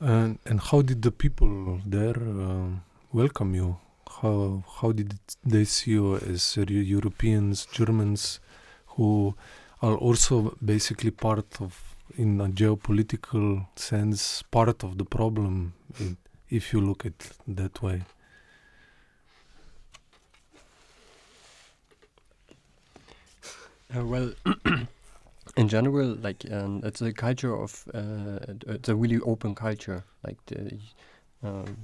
[0.00, 2.20] and, and how did the people there?
[2.20, 2.85] Uh
[3.16, 3.78] welcome you?
[4.20, 8.40] How how did they see you as Europeans, Germans,
[8.88, 9.34] who
[9.80, 15.72] are also basically part of in a geopolitical sense, part of the problem,
[16.50, 18.02] if you look at that way.
[23.96, 24.32] Uh, well,
[25.56, 28.38] in general, like um, it's a culture of uh,
[28.74, 30.04] it's a really open culture.
[30.22, 30.78] Like the,
[31.42, 31.76] um,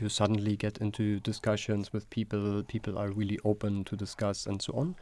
[0.00, 2.62] you suddenly get into discussions with people.
[2.64, 4.94] People are really open to discuss and so on.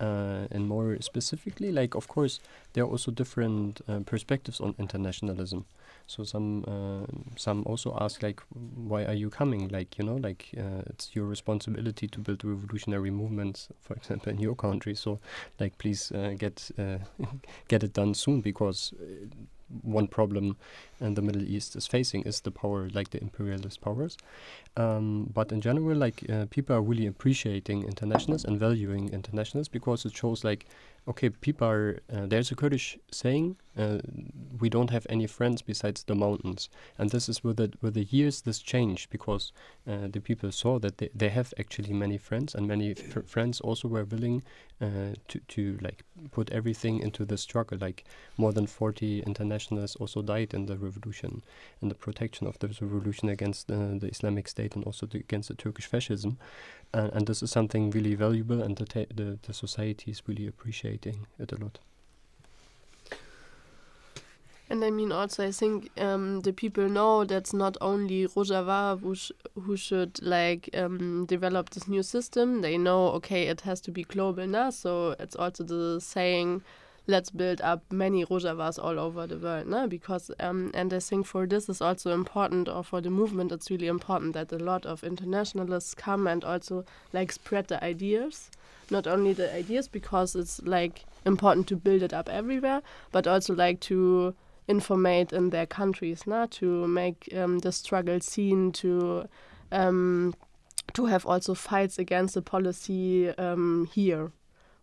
[0.00, 2.38] Uh, and more specifically, like of course,
[2.72, 5.64] there are also different uh, perspectives on internationalism.
[6.06, 8.40] So some uh, some also ask like,
[8.76, 9.68] why are you coming?
[9.68, 14.38] Like you know, like uh, it's your responsibility to build revolutionary movements, for example, in
[14.38, 14.94] your country.
[14.94, 15.18] So
[15.58, 16.98] like, please uh, get uh,
[17.68, 18.94] get it done soon because
[19.82, 20.56] one problem
[21.00, 24.16] and the Middle East is facing is the power, like the imperialist powers.
[24.76, 30.04] Um, but in general, like uh, people are really appreciating internationals and valuing internationals because
[30.04, 30.66] it shows like
[31.08, 32.00] okay, people are.
[32.12, 33.98] Uh, there's a Kurdish saying, uh,
[34.60, 36.68] "We don't have any friends besides the mountains,"
[36.98, 39.52] and this is with the with the years this changed because
[39.86, 43.88] uh, the people saw that they, they have actually many friends, and many friends also
[43.88, 44.42] were willing
[44.80, 47.78] uh, to to like put everything into the struggle.
[47.78, 48.04] Like
[48.36, 51.42] more than forty internationals also died in the revolution,
[51.80, 55.48] in the protection of the revolution against uh, the Islamic State and also the, against
[55.48, 56.38] the Turkish fascism
[56.92, 61.26] and, and this is something really valuable, and the, the the society is really appreciating
[61.38, 61.78] it a lot.
[64.70, 69.14] And I mean, also, I think um, the people know that's not only Rojava who,
[69.14, 72.60] sh who should like um, develop this new system.
[72.60, 74.68] They know, okay, it has to be global now.
[74.68, 76.62] So it's also the saying,
[77.08, 79.66] let's build up many Rojavas all over the world.
[79.66, 79.88] No?
[79.88, 83.70] Because, um, and I think for this is also important, or for the movement, it's
[83.70, 88.50] really important that a lot of internationalists come and also like spread the ideas.
[88.90, 93.54] Not only the ideas, because it's like important to build it up everywhere, but also
[93.54, 94.34] like to
[94.68, 96.46] informate in their countries, na?
[96.50, 99.26] to make um, the struggle seen, to
[99.72, 100.34] um,
[100.94, 104.32] to have also fights against the policy um, here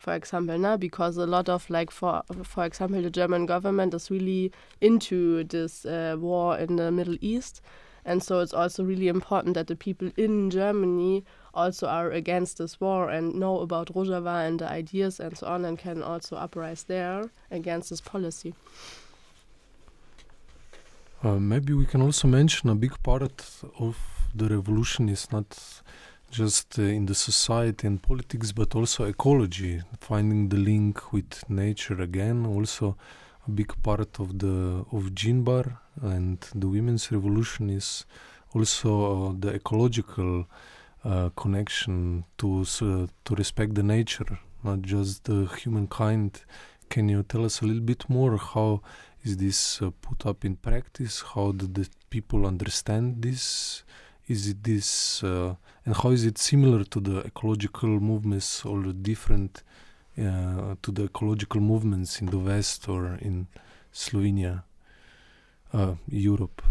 [0.05, 4.11] for example, now because a lot of like for for example the German government is
[4.11, 7.59] really into this uh, war in the Middle East,
[8.05, 11.23] and so it's also really important that the people in Germany
[11.55, 15.65] also are against this war and know about Rojava and the ideas and so on,
[15.65, 18.53] and can also uprise there against this policy.
[21.23, 23.23] Uh, maybe we can also mention a big part
[23.79, 23.97] of
[24.35, 25.81] the revolution is not
[26.35, 32.01] just uh, in the society and politics, but also ecology, finding the link with nature
[32.01, 32.45] again.
[32.45, 32.97] Also,
[33.47, 38.05] a big part of the of Jinwar and the women's revolution is
[38.53, 38.89] also
[39.29, 40.45] uh, the ecological
[41.05, 46.41] uh, connection to uh, to respect the nature, not just the humankind.
[46.89, 48.81] Can you tell us a little bit more how
[49.23, 51.23] is this uh, put up in practice?
[51.33, 53.83] How do the people understand this?
[54.27, 59.63] is it this uh, and how is it similar to the ecological movements or different
[60.17, 63.47] uh, to the ecological movements in the west or in
[63.93, 64.63] slovenia
[65.73, 66.61] uh, europe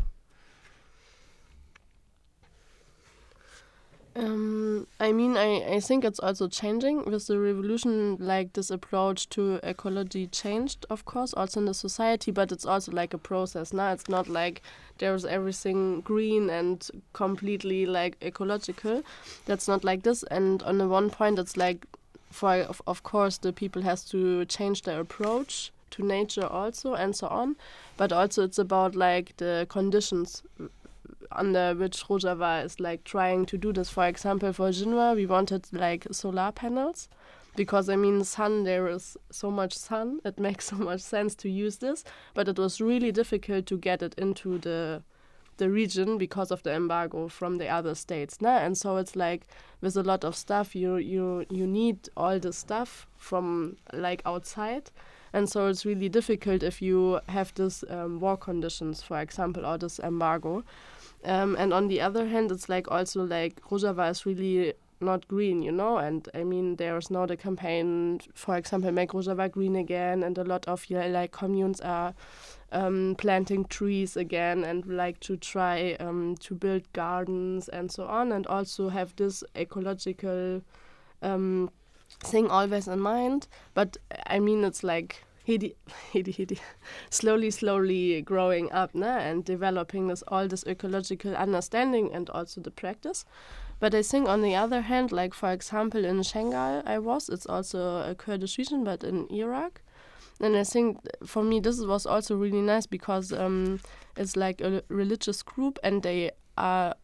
[4.16, 8.16] Um, I mean, I, I think it's also changing with the revolution.
[8.20, 12.92] Like this approach to ecology changed, of course, also in the society, but it's also
[12.92, 13.72] like a process.
[13.72, 14.62] Now it's not like
[14.98, 19.02] there's everything green and completely like ecological.
[19.46, 20.22] That's not like this.
[20.24, 21.84] And on the one point, it's like,
[22.30, 27.16] for of, of course, the people has to change their approach to nature also and
[27.16, 27.56] so on.
[27.96, 30.42] But also, it's about like the conditions
[31.34, 33.90] under which Rojava is like trying to do this.
[33.90, 37.08] For example, for Jinwar, we wanted like solar panels
[37.56, 41.48] because I mean, sun, there is so much sun, it makes so much sense to
[41.48, 45.02] use this, but it was really difficult to get it into the
[45.56, 48.58] the region because of the embargo from the other states nah?
[48.58, 49.46] and so it's like
[49.80, 54.90] with a lot of stuff you you you need all the stuff from like outside
[55.32, 59.78] and so it's really difficult if you have this um, war conditions for example or
[59.78, 60.64] this embargo
[61.24, 65.62] um, and on the other hand, it's like also like Rojava is really not green,
[65.62, 65.98] you know.
[65.98, 70.44] And I mean, there's now the campaign, for example, make Rojava green again, and a
[70.44, 72.14] lot of like communes are
[72.72, 78.32] um, planting trees again and like to try um, to build gardens and so on,
[78.32, 80.62] and also have this ecological
[81.22, 81.70] um,
[82.20, 83.48] thing always in mind.
[83.74, 83.96] But
[84.26, 85.24] I mean, it's like
[87.10, 92.70] slowly, slowly growing up nah, and developing this all this ecological understanding and also the
[92.70, 93.24] practice.
[93.80, 97.46] But I think on the other hand, like for example in Shangal, I was, it's
[97.46, 99.82] also a Kurdish region, but in Iraq,
[100.40, 103.80] and I think for me this was also really nice because um,
[104.16, 106.94] it's like a religious group and they are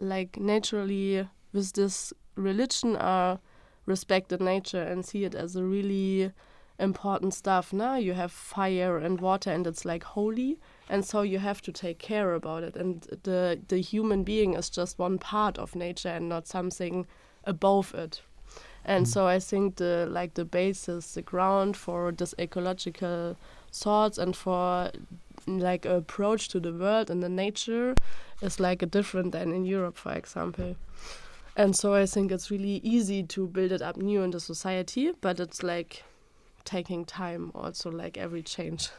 [0.00, 3.40] like naturally with this religion are
[3.86, 6.32] respected nature and see it as a really
[6.78, 7.72] important stuff.
[7.72, 10.58] Now you have fire and water and it's like holy
[10.88, 14.70] and so you have to take care about it and the the human being is
[14.70, 17.06] just one part of nature and not something
[17.44, 18.22] above it
[18.84, 19.08] and mm.
[19.08, 23.36] so i think the like the basis the ground for this ecological
[23.72, 24.90] thoughts and for
[25.46, 27.94] like approach to the world and the nature
[28.42, 30.76] is like a different than in europe for example
[31.56, 35.12] and so i think it's really easy to build it up new in the society
[35.20, 36.04] but it's like
[36.68, 38.90] taking time also like every change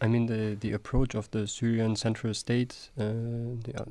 [0.00, 3.04] I mean, the the approach of the Syrian central state, uh,
[3.64, 3.84] the, uh,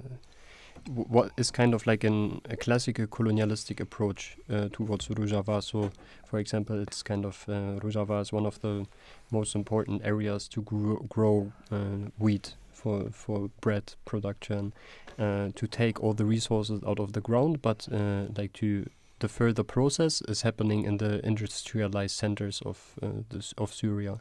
[0.93, 5.61] what is kind of like an, a classical colonialistic approach uh, towards Rojava.
[5.61, 5.91] So,
[6.25, 8.85] for example, it's kind of uh, Rojava is one of the
[9.29, 14.73] most important areas to grow, grow uh, wheat for for bread production,
[15.19, 18.89] uh, to take all the resources out of the ground, but uh, like to
[19.19, 24.19] the further process is happening in the industrialized centers of uh, this, of Syria,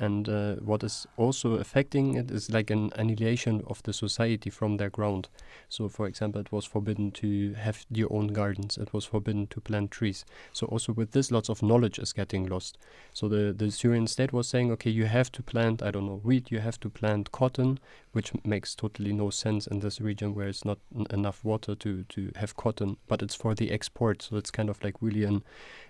[0.00, 4.78] and uh, what is also affecting it is like an annihilation of the society from
[4.78, 5.28] their ground.
[5.68, 8.78] So, for example, it was forbidden to have your own gardens.
[8.78, 10.24] It was forbidden to plant trees.
[10.54, 12.78] So, also with this, lots of knowledge is getting lost.
[13.12, 16.20] So, the the Syrian state was saying, okay, you have to plant, I don't know,
[16.24, 16.50] wheat.
[16.50, 17.78] You have to plant cotton,
[18.12, 20.78] which makes totally no sense in this region where it's not
[21.10, 22.96] enough water to to have cotton.
[23.06, 25.42] But it's for the export, so it's kind of like really an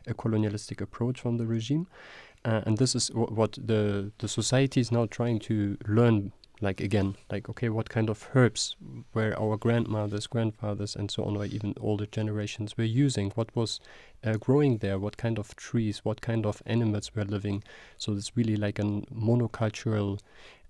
[0.06, 1.86] a colonialistic approach from the regime.
[2.44, 6.32] Uh, and this is what the the society is now trying to learn
[6.62, 8.76] like again like okay what kind of herbs
[9.14, 13.80] were our grandmothers grandfathers and so on or even older generations were using what was
[14.24, 17.62] uh, growing there what kind of trees what kind of animals were living.
[17.96, 20.20] So it's really like a monocultural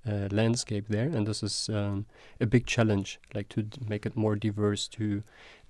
[0.09, 2.07] uh, landscape there and this is um,
[2.41, 5.23] a big challenge like to make it more diverse to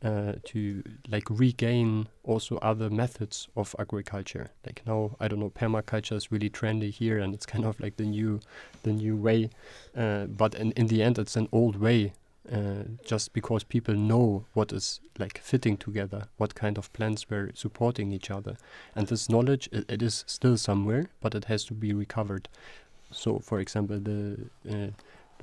[0.03, 4.51] uh, to like regain also other methods of agriculture.
[4.65, 7.97] Like now, I don't know, permaculture is really trendy here, and it's kind of like
[7.97, 8.41] the new,
[8.83, 9.51] the new way.
[9.97, 12.13] Uh, but in in the end, it's an old way.
[12.51, 17.51] Uh, just because people know what is like fitting together, what kind of plants were
[17.55, 18.57] supporting each other,
[18.97, 22.49] and this knowledge it, it is still somewhere, but it has to be recovered.
[23.11, 24.39] So, for example, the
[24.71, 24.91] uh,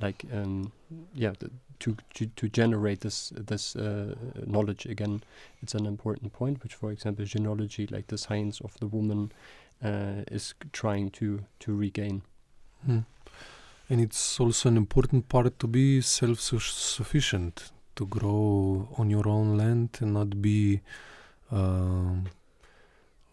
[0.00, 0.72] like um,
[1.14, 1.50] yeah the,
[1.80, 4.14] to, to to generate this this uh,
[4.46, 5.22] knowledge again
[5.62, 9.32] it's an important point which for example Jineology like the science of the woman
[9.84, 12.22] uh, is trying to to regain
[12.84, 13.00] hmm.
[13.88, 19.98] and it's also an important part to be self-sufficient to grow on your own land
[20.00, 20.80] and not be
[21.50, 22.26] um,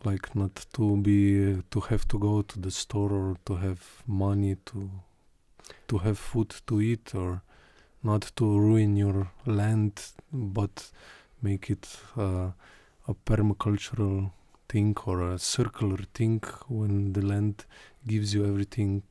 [0.06, 4.56] like not to be to have to go to the store or to have money
[4.66, 4.90] to
[5.88, 7.42] to have food to eat or
[8.04, 10.00] not to ruin your land
[10.32, 10.92] but
[11.42, 11.88] make it
[12.18, 12.52] uh,
[13.08, 14.32] a permacultural
[14.70, 17.66] thing or a circular thing when the land
[18.06, 19.04] gives you everything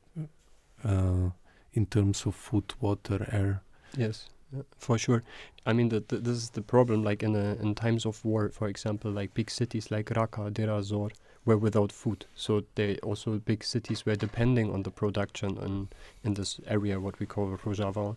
[0.83, 1.29] uh,
[1.73, 3.61] in terms of food water air.
[3.97, 4.29] Yes
[4.77, 5.23] for sure
[5.65, 8.49] i mean the, the, this is the problem like in a, in times of war
[8.49, 11.11] for example like big cities like raqqa deir ez-zor
[11.45, 12.25] were without food.
[12.35, 15.89] So they also big cities were depending on the production in
[16.23, 18.15] in this area, what we call Rojava.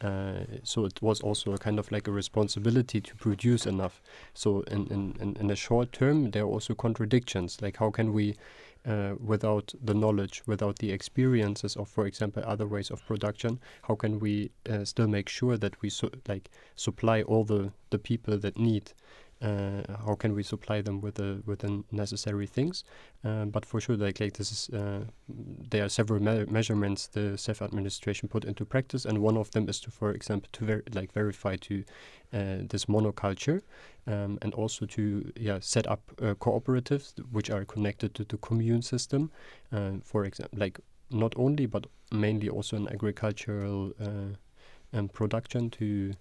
[0.00, 4.02] Uh, so it was also a kind of like a responsibility to produce enough.
[4.34, 7.62] So in, in, in, in the short term, there are also contradictions.
[7.62, 8.34] Like how can we,
[8.86, 13.94] uh, without the knowledge, without the experiences of, for example, other ways of production, how
[13.94, 18.38] can we uh, still make sure that we su- like supply all the, the people
[18.38, 18.92] that need
[19.42, 22.84] uh, how can we supply them with the with the necessary things?
[23.24, 27.36] Uh, but for sure like, like this is uh, there are several me measurements the
[27.36, 30.82] CEF administration put into practice and one of them is to for example to ver
[30.92, 31.84] like verify to
[32.32, 33.62] uh, this monoculture
[34.06, 38.82] um, and also to yeah set up uh, cooperatives which are connected to the commune
[38.82, 39.30] system
[40.02, 40.80] for example like
[41.10, 43.92] not only but mainly also in agricultural
[44.92, 46.14] um, production to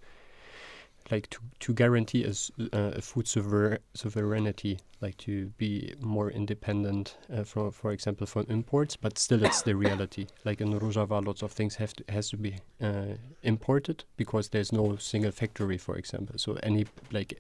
[1.14, 7.72] like to to guarantee a food sover sovereignty, like to be more independent uh, from,
[7.72, 8.96] for example, from imports.
[8.96, 10.26] But still, it's the reality.
[10.44, 14.72] Like in Rojava, lots of things have to has to be uh, imported because there's
[14.72, 16.36] no single factory, for example.
[16.38, 17.32] So any like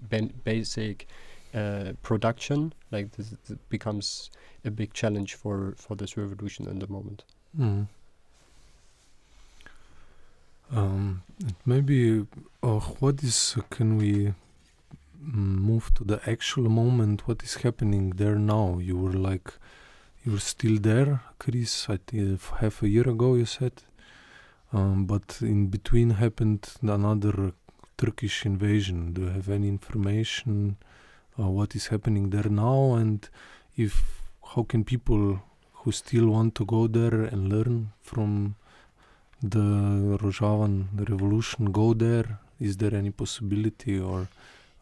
[0.43, 1.07] basic
[1.53, 4.31] uh, production like this, this, becomes
[4.65, 7.23] a big challenge for for this revolution in the moment.
[7.59, 7.87] Mm.
[10.73, 11.21] Um,
[11.65, 12.25] maybe
[12.63, 14.33] uh, what is uh, can we
[15.21, 17.27] move to the actual moment?
[17.27, 18.79] What is happening there now?
[18.79, 19.53] You were like
[20.25, 21.87] you're still there, Chris.
[21.89, 23.83] I think half a year ago you said.
[24.71, 27.53] Um, but in between happened another
[27.97, 29.13] Turkish invasion.
[29.13, 30.77] Do you have any information
[31.39, 33.27] uh, what is happening there now, and
[33.77, 34.21] if
[34.55, 35.41] how can people
[35.73, 38.55] who still want to go there and learn from
[39.43, 42.39] the Rojavan revolution go there?
[42.59, 44.29] Is there any possibility, or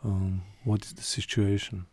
[0.03, 1.87] um, what is the situation?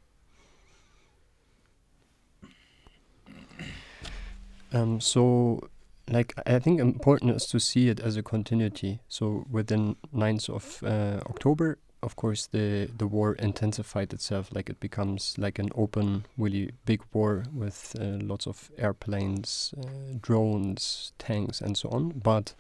[4.71, 5.71] Um, so,
[6.11, 9.01] like, I think important is to see it as a continuity.
[9.09, 14.51] So, within 9th of uh, October, of course, the the war intensified itself.
[14.53, 20.19] Like, it becomes like an open, really big war with uh, lots of airplanes, uh,
[20.21, 22.11] drones, tanks, and so on.
[22.11, 22.55] But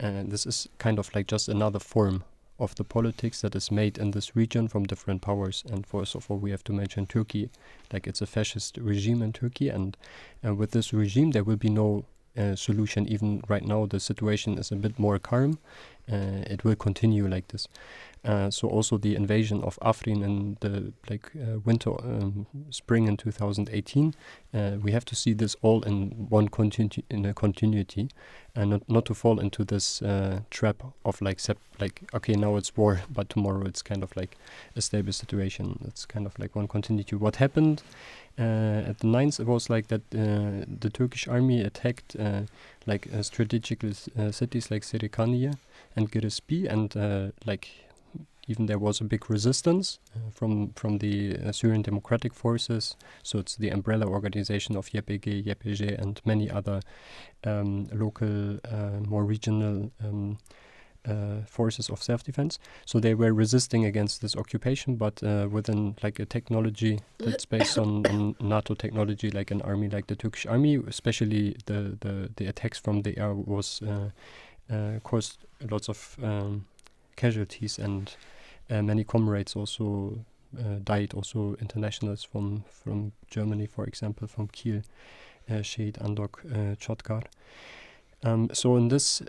[0.00, 2.24] uh, this is kind of like just another form
[2.58, 5.64] of the politics that is made in this region from different powers.
[5.70, 7.50] And first of all, we have to mention Turkey,
[7.92, 9.96] like it's a fascist regime in Turkey, and
[10.44, 12.04] uh, with this regime, there will be no
[12.38, 13.06] uh, solution.
[13.08, 15.58] Even right now, the situation is a bit more calm.
[16.10, 17.66] Uh, it will continue like this.
[18.26, 23.16] Uh, so also the invasion of Afrin in the like uh, winter, um, spring in
[23.16, 24.14] 2018,
[24.52, 28.08] uh, we have to see this all in one continu- in a continuity,
[28.56, 32.56] and not not to fall into this uh, trap of like sep- like okay now
[32.56, 34.36] it's war, but tomorrow it's kind of like
[34.74, 35.78] a stable situation.
[35.86, 37.14] It's kind of like one continuity.
[37.14, 37.82] What happened
[38.38, 42.16] uh, at the 9th it was like that uh, the Turkish army attacked
[42.86, 43.82] like strategic
[44.30, 45.56] cities like Serikaniye
[45.96, 47.86] and Girespi and like
[48.46, 52.96] even there was a big resistance uh, from from the uh, Syrian Democratic Forces.
[53.22, 56.80] So it's the umbrella organization of YPG, YPJ, and many other
[57.44, 59.90] um, local, uh, more regional.
[60.02, 60.38] Um,
[61.08, 62.58] uh, forces of self-defense.
[62.84, 67.78] So they were resisting against this occupation, but uh, within like a technology that's based
[67.78, 72.46] on, on, NATO technology, like an army like the Turkish army, especially the the, the
[72.46, 73.80] attacks from the air was
[74.68, 76.66] uh, caused lots of um,
[77.16, 78.14] casualties and
[78.70, 80.18] uh, many comrades also
[80.58, 84.82] uh, died, also internationals from from Germany, for example, from Kiel,
[85.50, 86.44] uh, Shahid Andok
[86.78, 87.24] Chotkar.
[88.22, 89.22] Um, so in this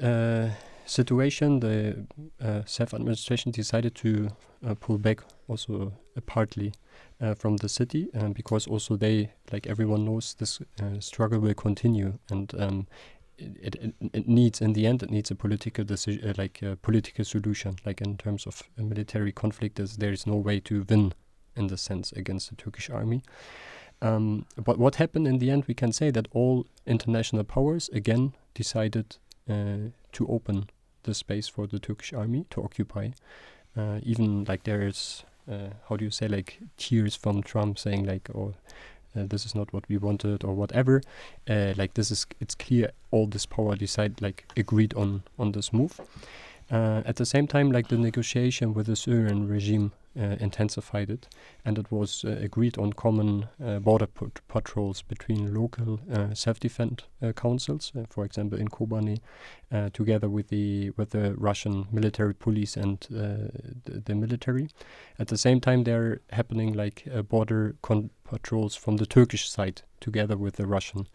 [0.85, 2.05] situation, the
[2.41, 4.29] uh, self-administration decided to
[4.65, 6.73] uh, pull back also uh, partly
[7.35, 10.61] from the city because also they, like everyone knows, this
[10.99, 12.87] struggle will continue and um,
[13.37, 16.75] it, it, it, needs in the end it needs a political decision uh, like a
[16.75, 17.75] political solution.
[17.85, 21.13] Like in terms of a military conflict there is no way to win
[21.55, 23.21] in the sense against the Turkish army.
[24.01, 28.33] Um, but what happened in the end we can say that all international powers again
[28.53, 29.17] decided
[29.49, 30.69] uh, to open
[31.03, 33.09] the space for the Turkish army to occupy.
[33.75, 38.05] Uh, even like there is uh, how do you say like tears from Trump saying
[38.05, 38.53] like oh
[39.15, 41.01] uh, this is not what we wanted or whatever
[41.49, 45.71] uh, like this is it's clear all this power decide like agreed on on this
[45.73, 45.99] move
[46.71, 51.27] uh, at the same time like the negotiation with the syrian regime uh, intensified it,
[51.63, 55.99] and it was uh, agreed on common uh, border pat patrols between local
[56.33, 57.03] self-defense
[57.35, 59.19] councils, for example in Kobani,
[59.93, 63.51] together with the with the Russian military police and the,
[63.85, 64.69] the, military.
[65.19, 67.75] At the same time, they're happening like border
[68.27, 71.07] patrols from the Turkish side together with the Russian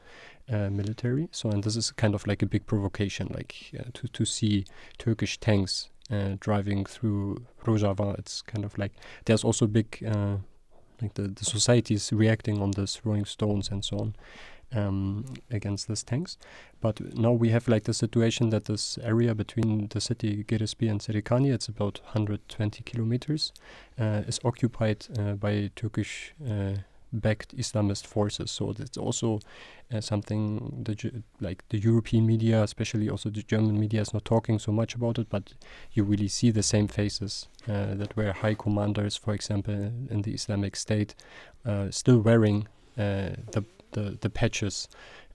[0.50, 1.28] uh, military.
[1.30, 4.64] So, and this is kind of like a big provocation, like uh, to to see
[4.98, 8.18] Turkish tanks uh, driving through Rojava.
[8.18, 8.92] It's kind of like
[9.24, 10.36] there's also big uh,
[11.00, 14.14] like the the society is reacting on this, throwing stones and so on.
[14.74, 16.38] Um, against these tanks.
[16.80, 20.98] But now we have like the situation that this area between the city Girespi and
[20.98, 23.52] Serikani, it's about 120 kilometers,
[24.00, 26.32] uh, is occupied uh, by Turkish
[27.12, 28.50] backed Islamist forces.
[28.50, 29.40] So it's also
[29.92, 34.58] uh, something the like the European media, especially also the German media, is not talking
[34.58, 35.28] so much about it.
[35.28, 35.54] But
[35.92, 39.74] you really see the same faces uh, that were high commanders, for example,
[40.10, 41.14] in the Islamic State,
[41.66, 44.88] uh, still wearing uh, the, the the patches.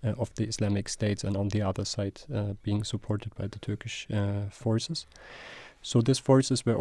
[0.03, 3.57] Uh, of the Islamic States, and on the other side, uh, being supported by the
[3.57, 4.07] Turkish
[4.51, 5.07] forces.
[5.81, 6.77] So these forces were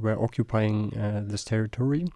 [0.00, 0.90] were occupying
[1.28, 2.06] this territory,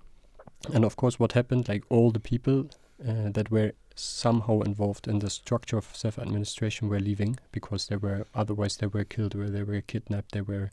[0.73, 2.69] and of course, what happened, like all the people
[3.07, 8.27] uh, that were somehow involved in the structure of self-administration were leaving because they were
[8.35, 10.71] otherwise they were killed or they were kidnapped, they were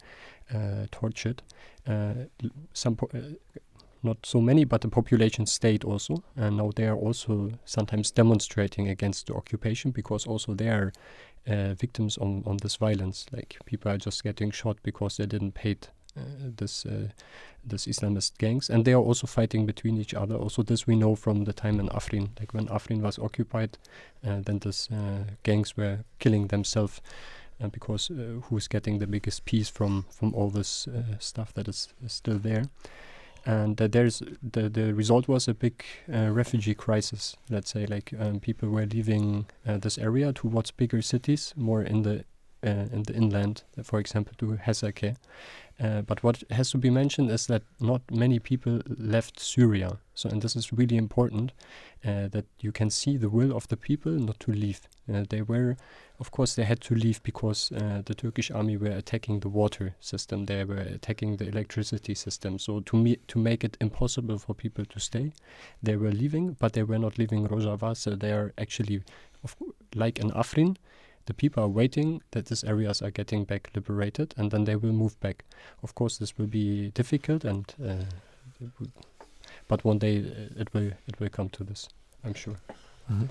[0.53, 1.41] uh, tortured.
[1.88, 2.13] Uh,
[2.73, 3.19] some uh,
[4.03, 8.88] not so many, but the population stayed also, and now they are also sometimes demonstrating
[8.88, 10.93] against the occupation because also they are
[11.47, 13.25] uh, victims on, on this violence.
[13.31, 15.75] Like people are just getting shot because they didn't pay
[16.57, 16.86] this
[17.68, 20.36] this Islamist gangs, and they are also fighting between each other.
[20.36, 23.78] Also, this we know from the time in Afrin, like when Afrin was occupied,
[24.22, 24.89] then these
[25.43, 27.01] gangs were killing themselves.
[27.61, 31.70] Uh, because uh, who's getting the biggest piece from from all this uh, stuff that
[31.70, 32.66] is, is, still there
[33.45, 38.68] and there's the the result was a big refugee crisis let's say like um, people
[38.68, 42.26] were leaving this area towards bigger cities more in the
[42.66, 45.16] in the inland for example to Hasakeh
[45.78, 49.97] uh, but what has to be mentioned is that not many people left Syria.
[50.13, 51.51] So, and this is really important
[52.05, 54.88] uh, that you can see the will of the people not to leave.
[55.13, 55.76] Uh, they were,
[56.18, 59.95] of course, they had to leave because uh, the Turkish army were attacking the water
[59.99, 60.45] system.
[60.45, 62.57] They were attacking the electricity system.
[62.57, 65.34] So, to me, to make it impossible for people to stay,
[65.84, 67.97] they were leaving, but they were not leaving Rojava.
[67.97, 69.03] So, they are actually,
[69.93, 70.78] like in Afrin
[71.26, 74.93] the people are waiting that these areas are getting back liberated and then they will
[74.93, 75.43] move back.
[75.84, 78.69] Of course, this will be difficult, and uh,
[79.67, 81.89] but one day uh, it will it will come to this.
[82.23, 82.57] I'm sure.
[83.09, 83.30] Mm -hmm.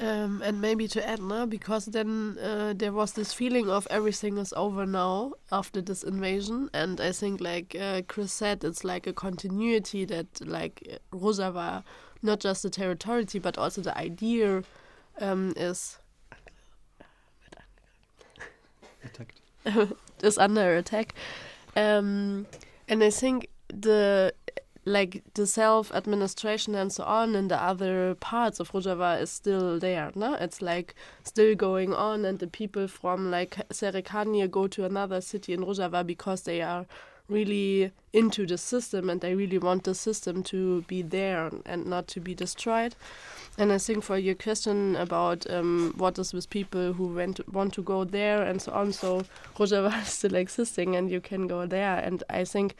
[0.00, 4.38] Um, and maybe to add now, because then uh, there was this feeling of everything
[4.38, 9.06] is over now after this invasion, and I think, like uh, Chris said, it's like
[9.06, 11.84] a continuity that, like Rojava,
[12.22, 14.62] not just the territory, but also the idea
[15.20, 15.98] um, is
[19.04, 19.40] attacked.
[20.22, 21.14] is under attack.
[21.76, 22.46] Um,
[22.88, 24.34] and I think the
[24.84, 29.78] like the self administration and so on in the other parts of Rojava is still
[29.78, 30.10] there.
[30.14, 30.34] No?
[30.34, 35.52] It's like still going on, and the people from like Serikania go to another city
[35.52, 36.86] in Rojava because they are
[37.32, 42.06] really into the system and they really want the system to be there and not
[42.08, 42.94] to be destroyed.
[43.58, 47.74] And I think for your question about um, what is with people who went want
[47.74, 49.22] to go there and so on, so
[49.56, 51.98] Rojava is still existing and you can go there.
[51.98, 52.74] And I think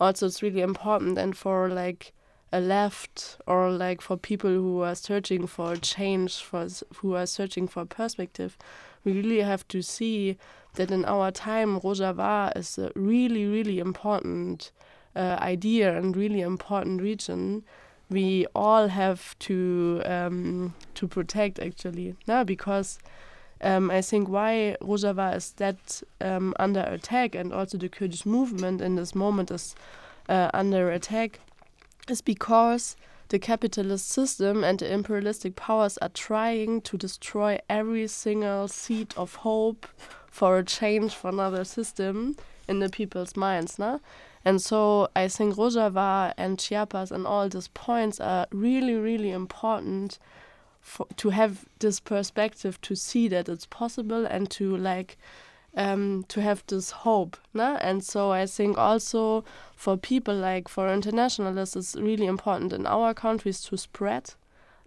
[0.00, 2.12] also it's really important and for like
[2.52, 7.66] a left or like for people who are searching for change, for who are searching
[7.66, 8.56] for perspective,
[9.04, 10.38] we really have to see
[10.74, 14.72] that in our time Rojava is a really, really important
[15.16, 17.62] uh, idea and really important region.
[18.10, 22.14] We all have to um, to protect actually.
[22.26, 22.98] Now because
[23.60, 28.80] um, I think why Rojava is that um, under attack and also the Kurdish movement
[28.80, 29.74] in this moment is
[30.28, 31.40] uh, under attack
[32.08, 32.96] is because
[33.28, 39.36] the capitalist system and the imperialistic powers are trying to destroy every single seed of
[39.36, 39.86] hope
[40.30, 42.36] for a change for another system
[42.68, 43.78] in the people's minds.
[43.78, 44.00] Now,
[44.44, 50.18] and so I think Rojava and Chiapas and all these points are really, really important
[50.80, 55.16] for, to have this perspective to see that it's possible and to like
[55.76, 57.36] um, to have this hope.
[57.54, 59.44] And so I think also
[59.74, 64.34] for people like for internationalists, it's really important in our countries to spread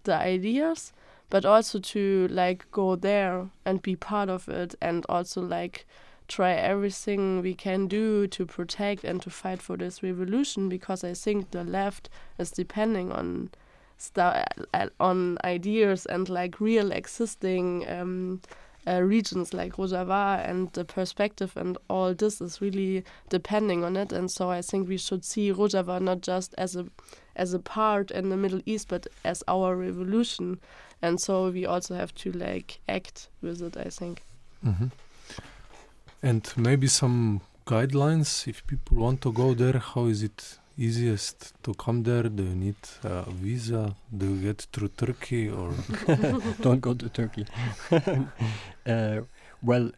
[0.03, 0.93] the ideas,
[1.29, 5.85] but also to like go there and be part of it and also like
[6.27, 11.13] try everything we can do to protect and to fight for this revolution because I
[11.13, 13.49] think the left is depending on
[14.99, 18.41] on ideas and like real existing um,
[18.87, 24.11] uh, regions like Rojava and the perspective and all this is really depending on it
[24.11, 26.85] and so I think we should see Rojava not just as a
[27.35, 30.59] as a part in the Middle East but as our revolution
[31.01, 34.23] and so we also have to like act with it I think.
[34.63, 34.91] Mm -hmm.
[36.23, 39.79] And maybe some guidelines if people want to go there.
[39.79, 42.23] How is it easiest to come there?
[42.23, 43.95] Do you need a visa?
[44.15, 45.73] Do you get through Turkey or
[46.61, 47.45] don't go to Turkey?
[48.85, 49.21] uh,
[49.61, 49.91] well,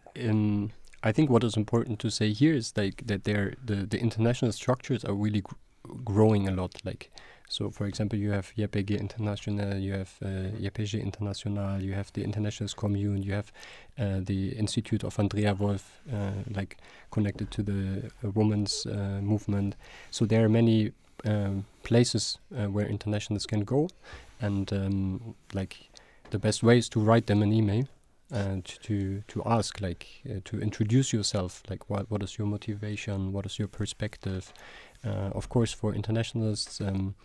[1.03, 4.51] I think what is important to say here is like that there the the international
[4.51, 5.55] structures are really gr
[6.03, 6.73] growing a lot.
[6.83, 7.11] Like
[7.49, 12.23] so, for example, you have YPG International, you have uh, YPJ International, you have the
[12.23, 13.51] Internationalist Commune, you have
[13.97, 16.77] uh, the Institute of Andrea Wolf, uh, like
[17.09, 19.75] connected to the uh, women's uh, movement.
[20.11, 20.91] So there are many
[21.25, 23.89] um, places uh, where internationalists can go,
[24.39, 25.89] and um, like
[26.29, 27.87] the best way is to write them an email
[28.31, 33.33] and to to ask like uh, to introduce yourself like what what is your motivation
[33.33, 34.53] what is your perspective
[35.03, 37.15] uh, of course for internationalists um,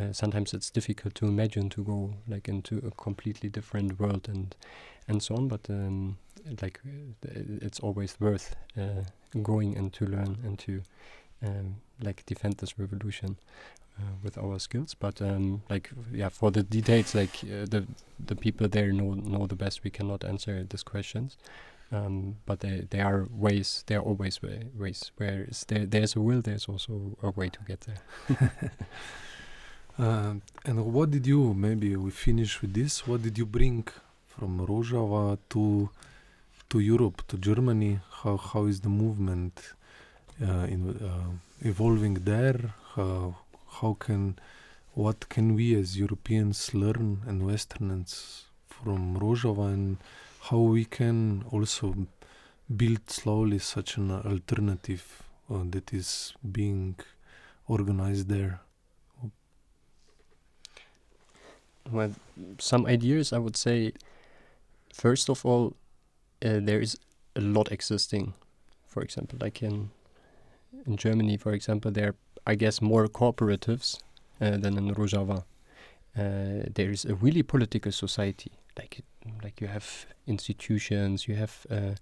[0.00, 4.54] uh, sometimes it's difficult to imagine to go like into a completely different world and
[5.08, 6.16] and so on but um,
[6.62, 7.30] like uh,
[7.60, 9.02] it's always worth uh,
[9.42, 10.82] going and to learn and to
[11.44, 13.36] um, like defend this revolution
[13.98, 17.86] uh, with our skills but um, like yeah for the details like uh, the
[18.24, 21.36] the people there know know the best we cannot answer these questions
[21.92, 23.82] Um, but there, there are ways.
[23.86, 25.10] There are always way, ways.
[25.16, 28.02] Where there, there's a will, there's also a way to get there.
[29.98, 30.34] uh,
[30.64, 31.54] and what did you?
[31.54, 33.06] Maybe we finish with this.
[33.06, 33.86] What did you bring
[34.26, 35.90] from Rojava to
[36.70, 38.00] to Europe, to Germany?
[38.22, 39.60] How how is the movement
[40.42, 42.74] uh, in, uh, evolving there?
[42.94, 43.36] How
[43.80, 44.38] how can
[44.94, 49.98] what can we as Europeans learn and Westerners from Rojava and
[50.48, 51.94] how we can also
[52.74, 56.96] build slowly such an alternative uh, that is being
[57.66, 58.60] organized there?
[62.58, 63.92] Some ideas I would say.
[64.92, 65.76] First of all,
[66.44, 66.96] uh, there is
[67.36, 68.34] a lot existing.
[68.86, 69.90] For example, like in
[70.86, 72.14] in Germany, for example, there are,
[72.46, 74.00] I guess, more cooperatives
[74.40, 75.44] uh, than in Rojava.
[76.16, 78.52] Uh, there is a really political society.
[78.78, 79.02] Like
[79.44, 81.94] like you have institutions, you have uh,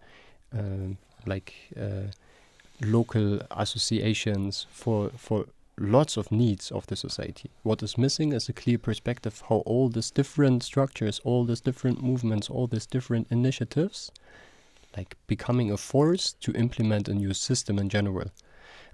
[0.56, 0.94] uh,
[1.26, 2.10] like uh,
[2.80, 5.46] local associations for for
[5.78, 7.50] lots of needs of the society.
[7.62, 12.02] What is missing is a clear perspective how all these different structures, all these different
[12.02, 14.10] movements, all these different initiatives,
[14.96, 18.30] like becoming a force to implement a new system in general.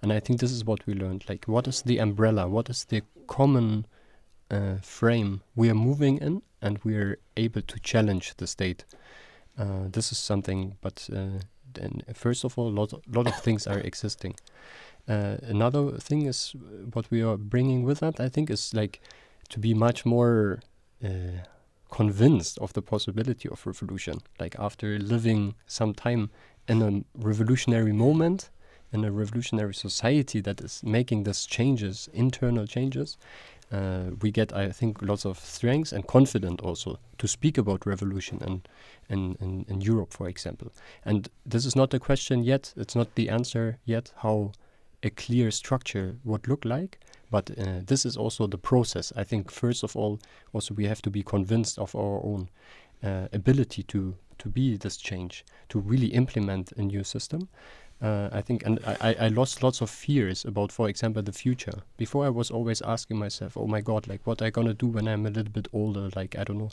[0.03, 1.24] And I think this is what we learned.
[1.28, 2.49] Like, what is the umbrella?
[2.49, 3.87] What is the common
[4.51, 8.85] uh, frame we are moving in, and we are able to challenge the state.
[9.59, 11.41] Uh, this is something, but uh,
[11.72, 14.35] then first of all, lot, lot of things are existing.
[15.09, 16.55] Uh, another thing is
[16.93, 18.21] what we are bringing with that.
[18.21, 19.01] I think is like
[19.51, 20.61] to be much more
[21.05, 21.09] uh,
[21.91, 24.21] convinced of the possibility of revolution.
[24.41, 26.31] Like after living some time
[26.67, 28.51] in a revolutionary moment,
[28.93, 33.19] in a revolutionary society that is making these changes, internal changes,
[33.73, 38.39] uh, we get, I think, lots of strength and confidence also to speak about revolution
[38.41, 38.69] and
[39.09, 40.73] in, in, in Europe, for example.
[41.05, 42.73] And this is not a question yet.
[42.77, 44.53] It's not the answer yet how
[45.05, 46.99] a clear structure would look like.
[47.31, 49.13] But uh, this is also the process.
[49.17, 50.21] I think first of all,
[50.53, 52.49] also we have to be convinced of our own
[53.03, 57.49] uh, ability to to be this change, to really implement a new system,
[58.03, 61.83] uh, I think, and I, I lost lots of fears about, for example, the future.
[61.97, 65.09] Before I was always asking myself, oh my God, like what I gonna do when
[65.09, 66.11] I'm a little bit older?
[66.15, 66.71] Like, I don't know,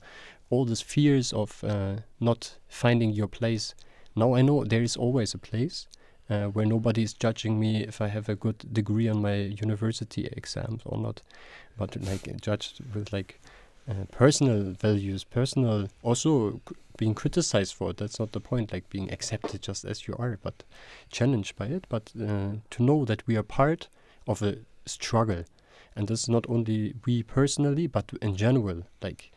[0.50, 3.76] all these fears of uh, not finding your place.
[4.16, 5.88] Now I know there is always a place
[6.32, 10.30] uh, where nobody is judging me if I have a good degree on my university
[10.32, 11.22] exams or not,
[11.78, 13.42] but like judged with like
[13.90, 16.62] uh, personal values, personal also
[16.98, 17.98] being criticized for it.
[17.98, 20.64] That's not the point, like being accepted just as you are, but
[21.12, 21.86] challenged by it.
[21.90, 23.90] But uh, to know that we are part
[24.26, 25.44] of a struggle,
[25.96, 28.84] and this is not only we personally, but in general.
[29.02, 29.31] Like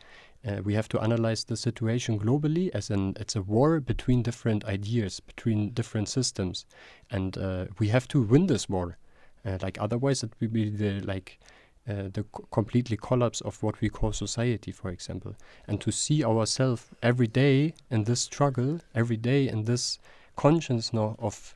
[0.47, 4.63] uh, we have to analyze the situation globally, as in it's a war between different
[4.65, 6.65] ideas, between different systems,
[7.09, 8.97] and uh, we have to win this war.
[9.45, 11.39] Uh, like otherwise, it will be the like
[11.87, 15.35] uh, the co completely collapse of what we call society, for example,
[15.67, 19.99] and to see ourselves every day in this struggle, every day in this
[20.35, 21.55] conscience now of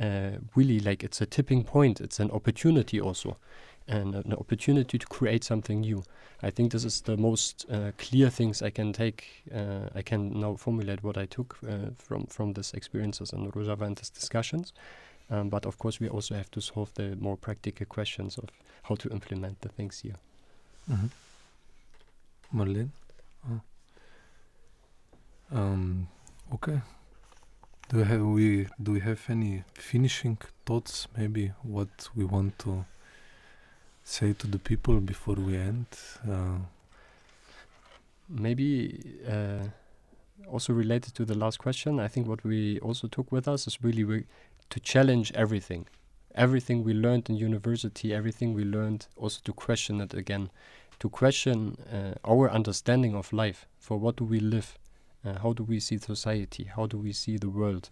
[0.00, 3.36] uh, really like it's a tipping point, it's an opportunity also,
[3.88, 6.02] and an opportunity to create something new.
[6.42, 9.44] I think this is the most uh, clear things I can take.
[9.54, 14.10] Uh, I can now formulate what I took uh, from from these experiences and these
[14.10, 14.72] discussions.
[15.30, 18.50] Um, but of course, we also have to solve the more practical questions of
[18.82, 20.16] how to implement the things here.
[20.90, 21.06] Mm-hmm.
[22.58, 22.90] Marlene?
[23.50, 23.60] Oh.
[25.52, 26.08] Um,
[26.54, 26.80] okay.
[27.88, 31.08] Do we have we do we have any finishing thoughts?
[31.16, 32.84] Maybe what we want to
[34.06, 35.86] say to the people before we end.
[36.26, 36.58] Uh,
[38.28, 39.64] maybe uh,
[40.48, 42.00] also related to the last question.
[42.00, 44.26] I think what we also took with us is really re-
[44.70, 45.86] to challenge everything
[46.36, 50.50] everything we learned in university, everything we learned, also to question it again,
[50.98, 53.66] to question uh, our understanding of life.
[53.78, 54.78] For what do we live?
[55.24, 56.64] Uh, how do we see society?
[56.64, 57.90] How do we see the world?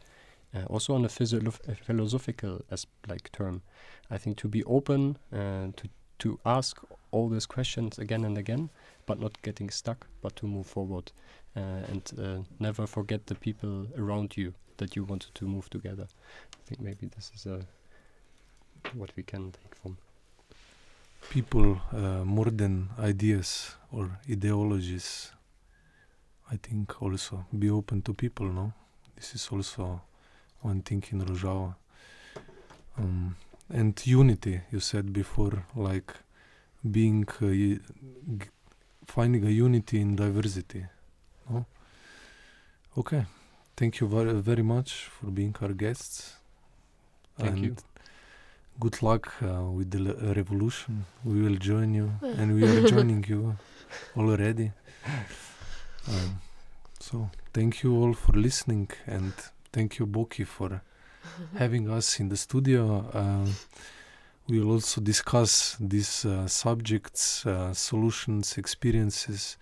[0.55, 3.63] Uh, also on a, a philosophical as like term,
[4.11, 5.89] I think to be open uh, to
[6.19, 8.71] to ask all these questions again and again,
[9.07, 11.13] but not getting stuck, but to move forward
[11.57, 16.07] uh, and uh, never forget the people around you that you wanted to move together.
[16.53, 17.61] I think maybe this is a
[18.93, 19.97] what we can take from
[21.31, 25.31] people uh, more than ideas or ideologies.
[26.51, 28.47] I think also be open to people.
[28.47, 28.73] No,
[29.17, 30.03] this is also
[30.61, 31.75] one thing in Rojava.
[32.99, 33.37] Um,
[33.71, 36.13] and unity, you said before, like
[36.91, 37.79] being uh,
[39.07, 40.85] finding a unity in diversity.
[41.49, 41.67] No?
[42.97, 43.25] Okay.
[43.77, 46.35] thank you very, very much for being our guests.
[47.39, 47.77] Thank and you.
[48.79, 51.05] Good luck uh, with the le- revolution.
[51.25, 53.57] We will join you, and we are joining you
[54.17, 54.73] already.
[56.09, 56.41] Um,
[57.01, 59.33] so, thank you all for listening, and
[59.73, 60.83] thank you, Boki, for
[61.57, 63.05] having us in the studio.
[63.13, 63.47] Uh,
[64.49, 69.57] we will also discuss these uh, subjects, uh, solutions, experiences,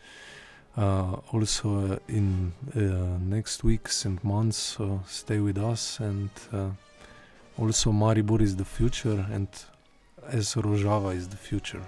[0.77, 2.81] uh, also uh, in uh,
[3.21, 4.57] next weeks and months.
[4.57, 6.71] So stay with us, and uh,
[7.59, 9.49] also Maribor is the future, and
[10.29, 11.83] as Rojava is the future.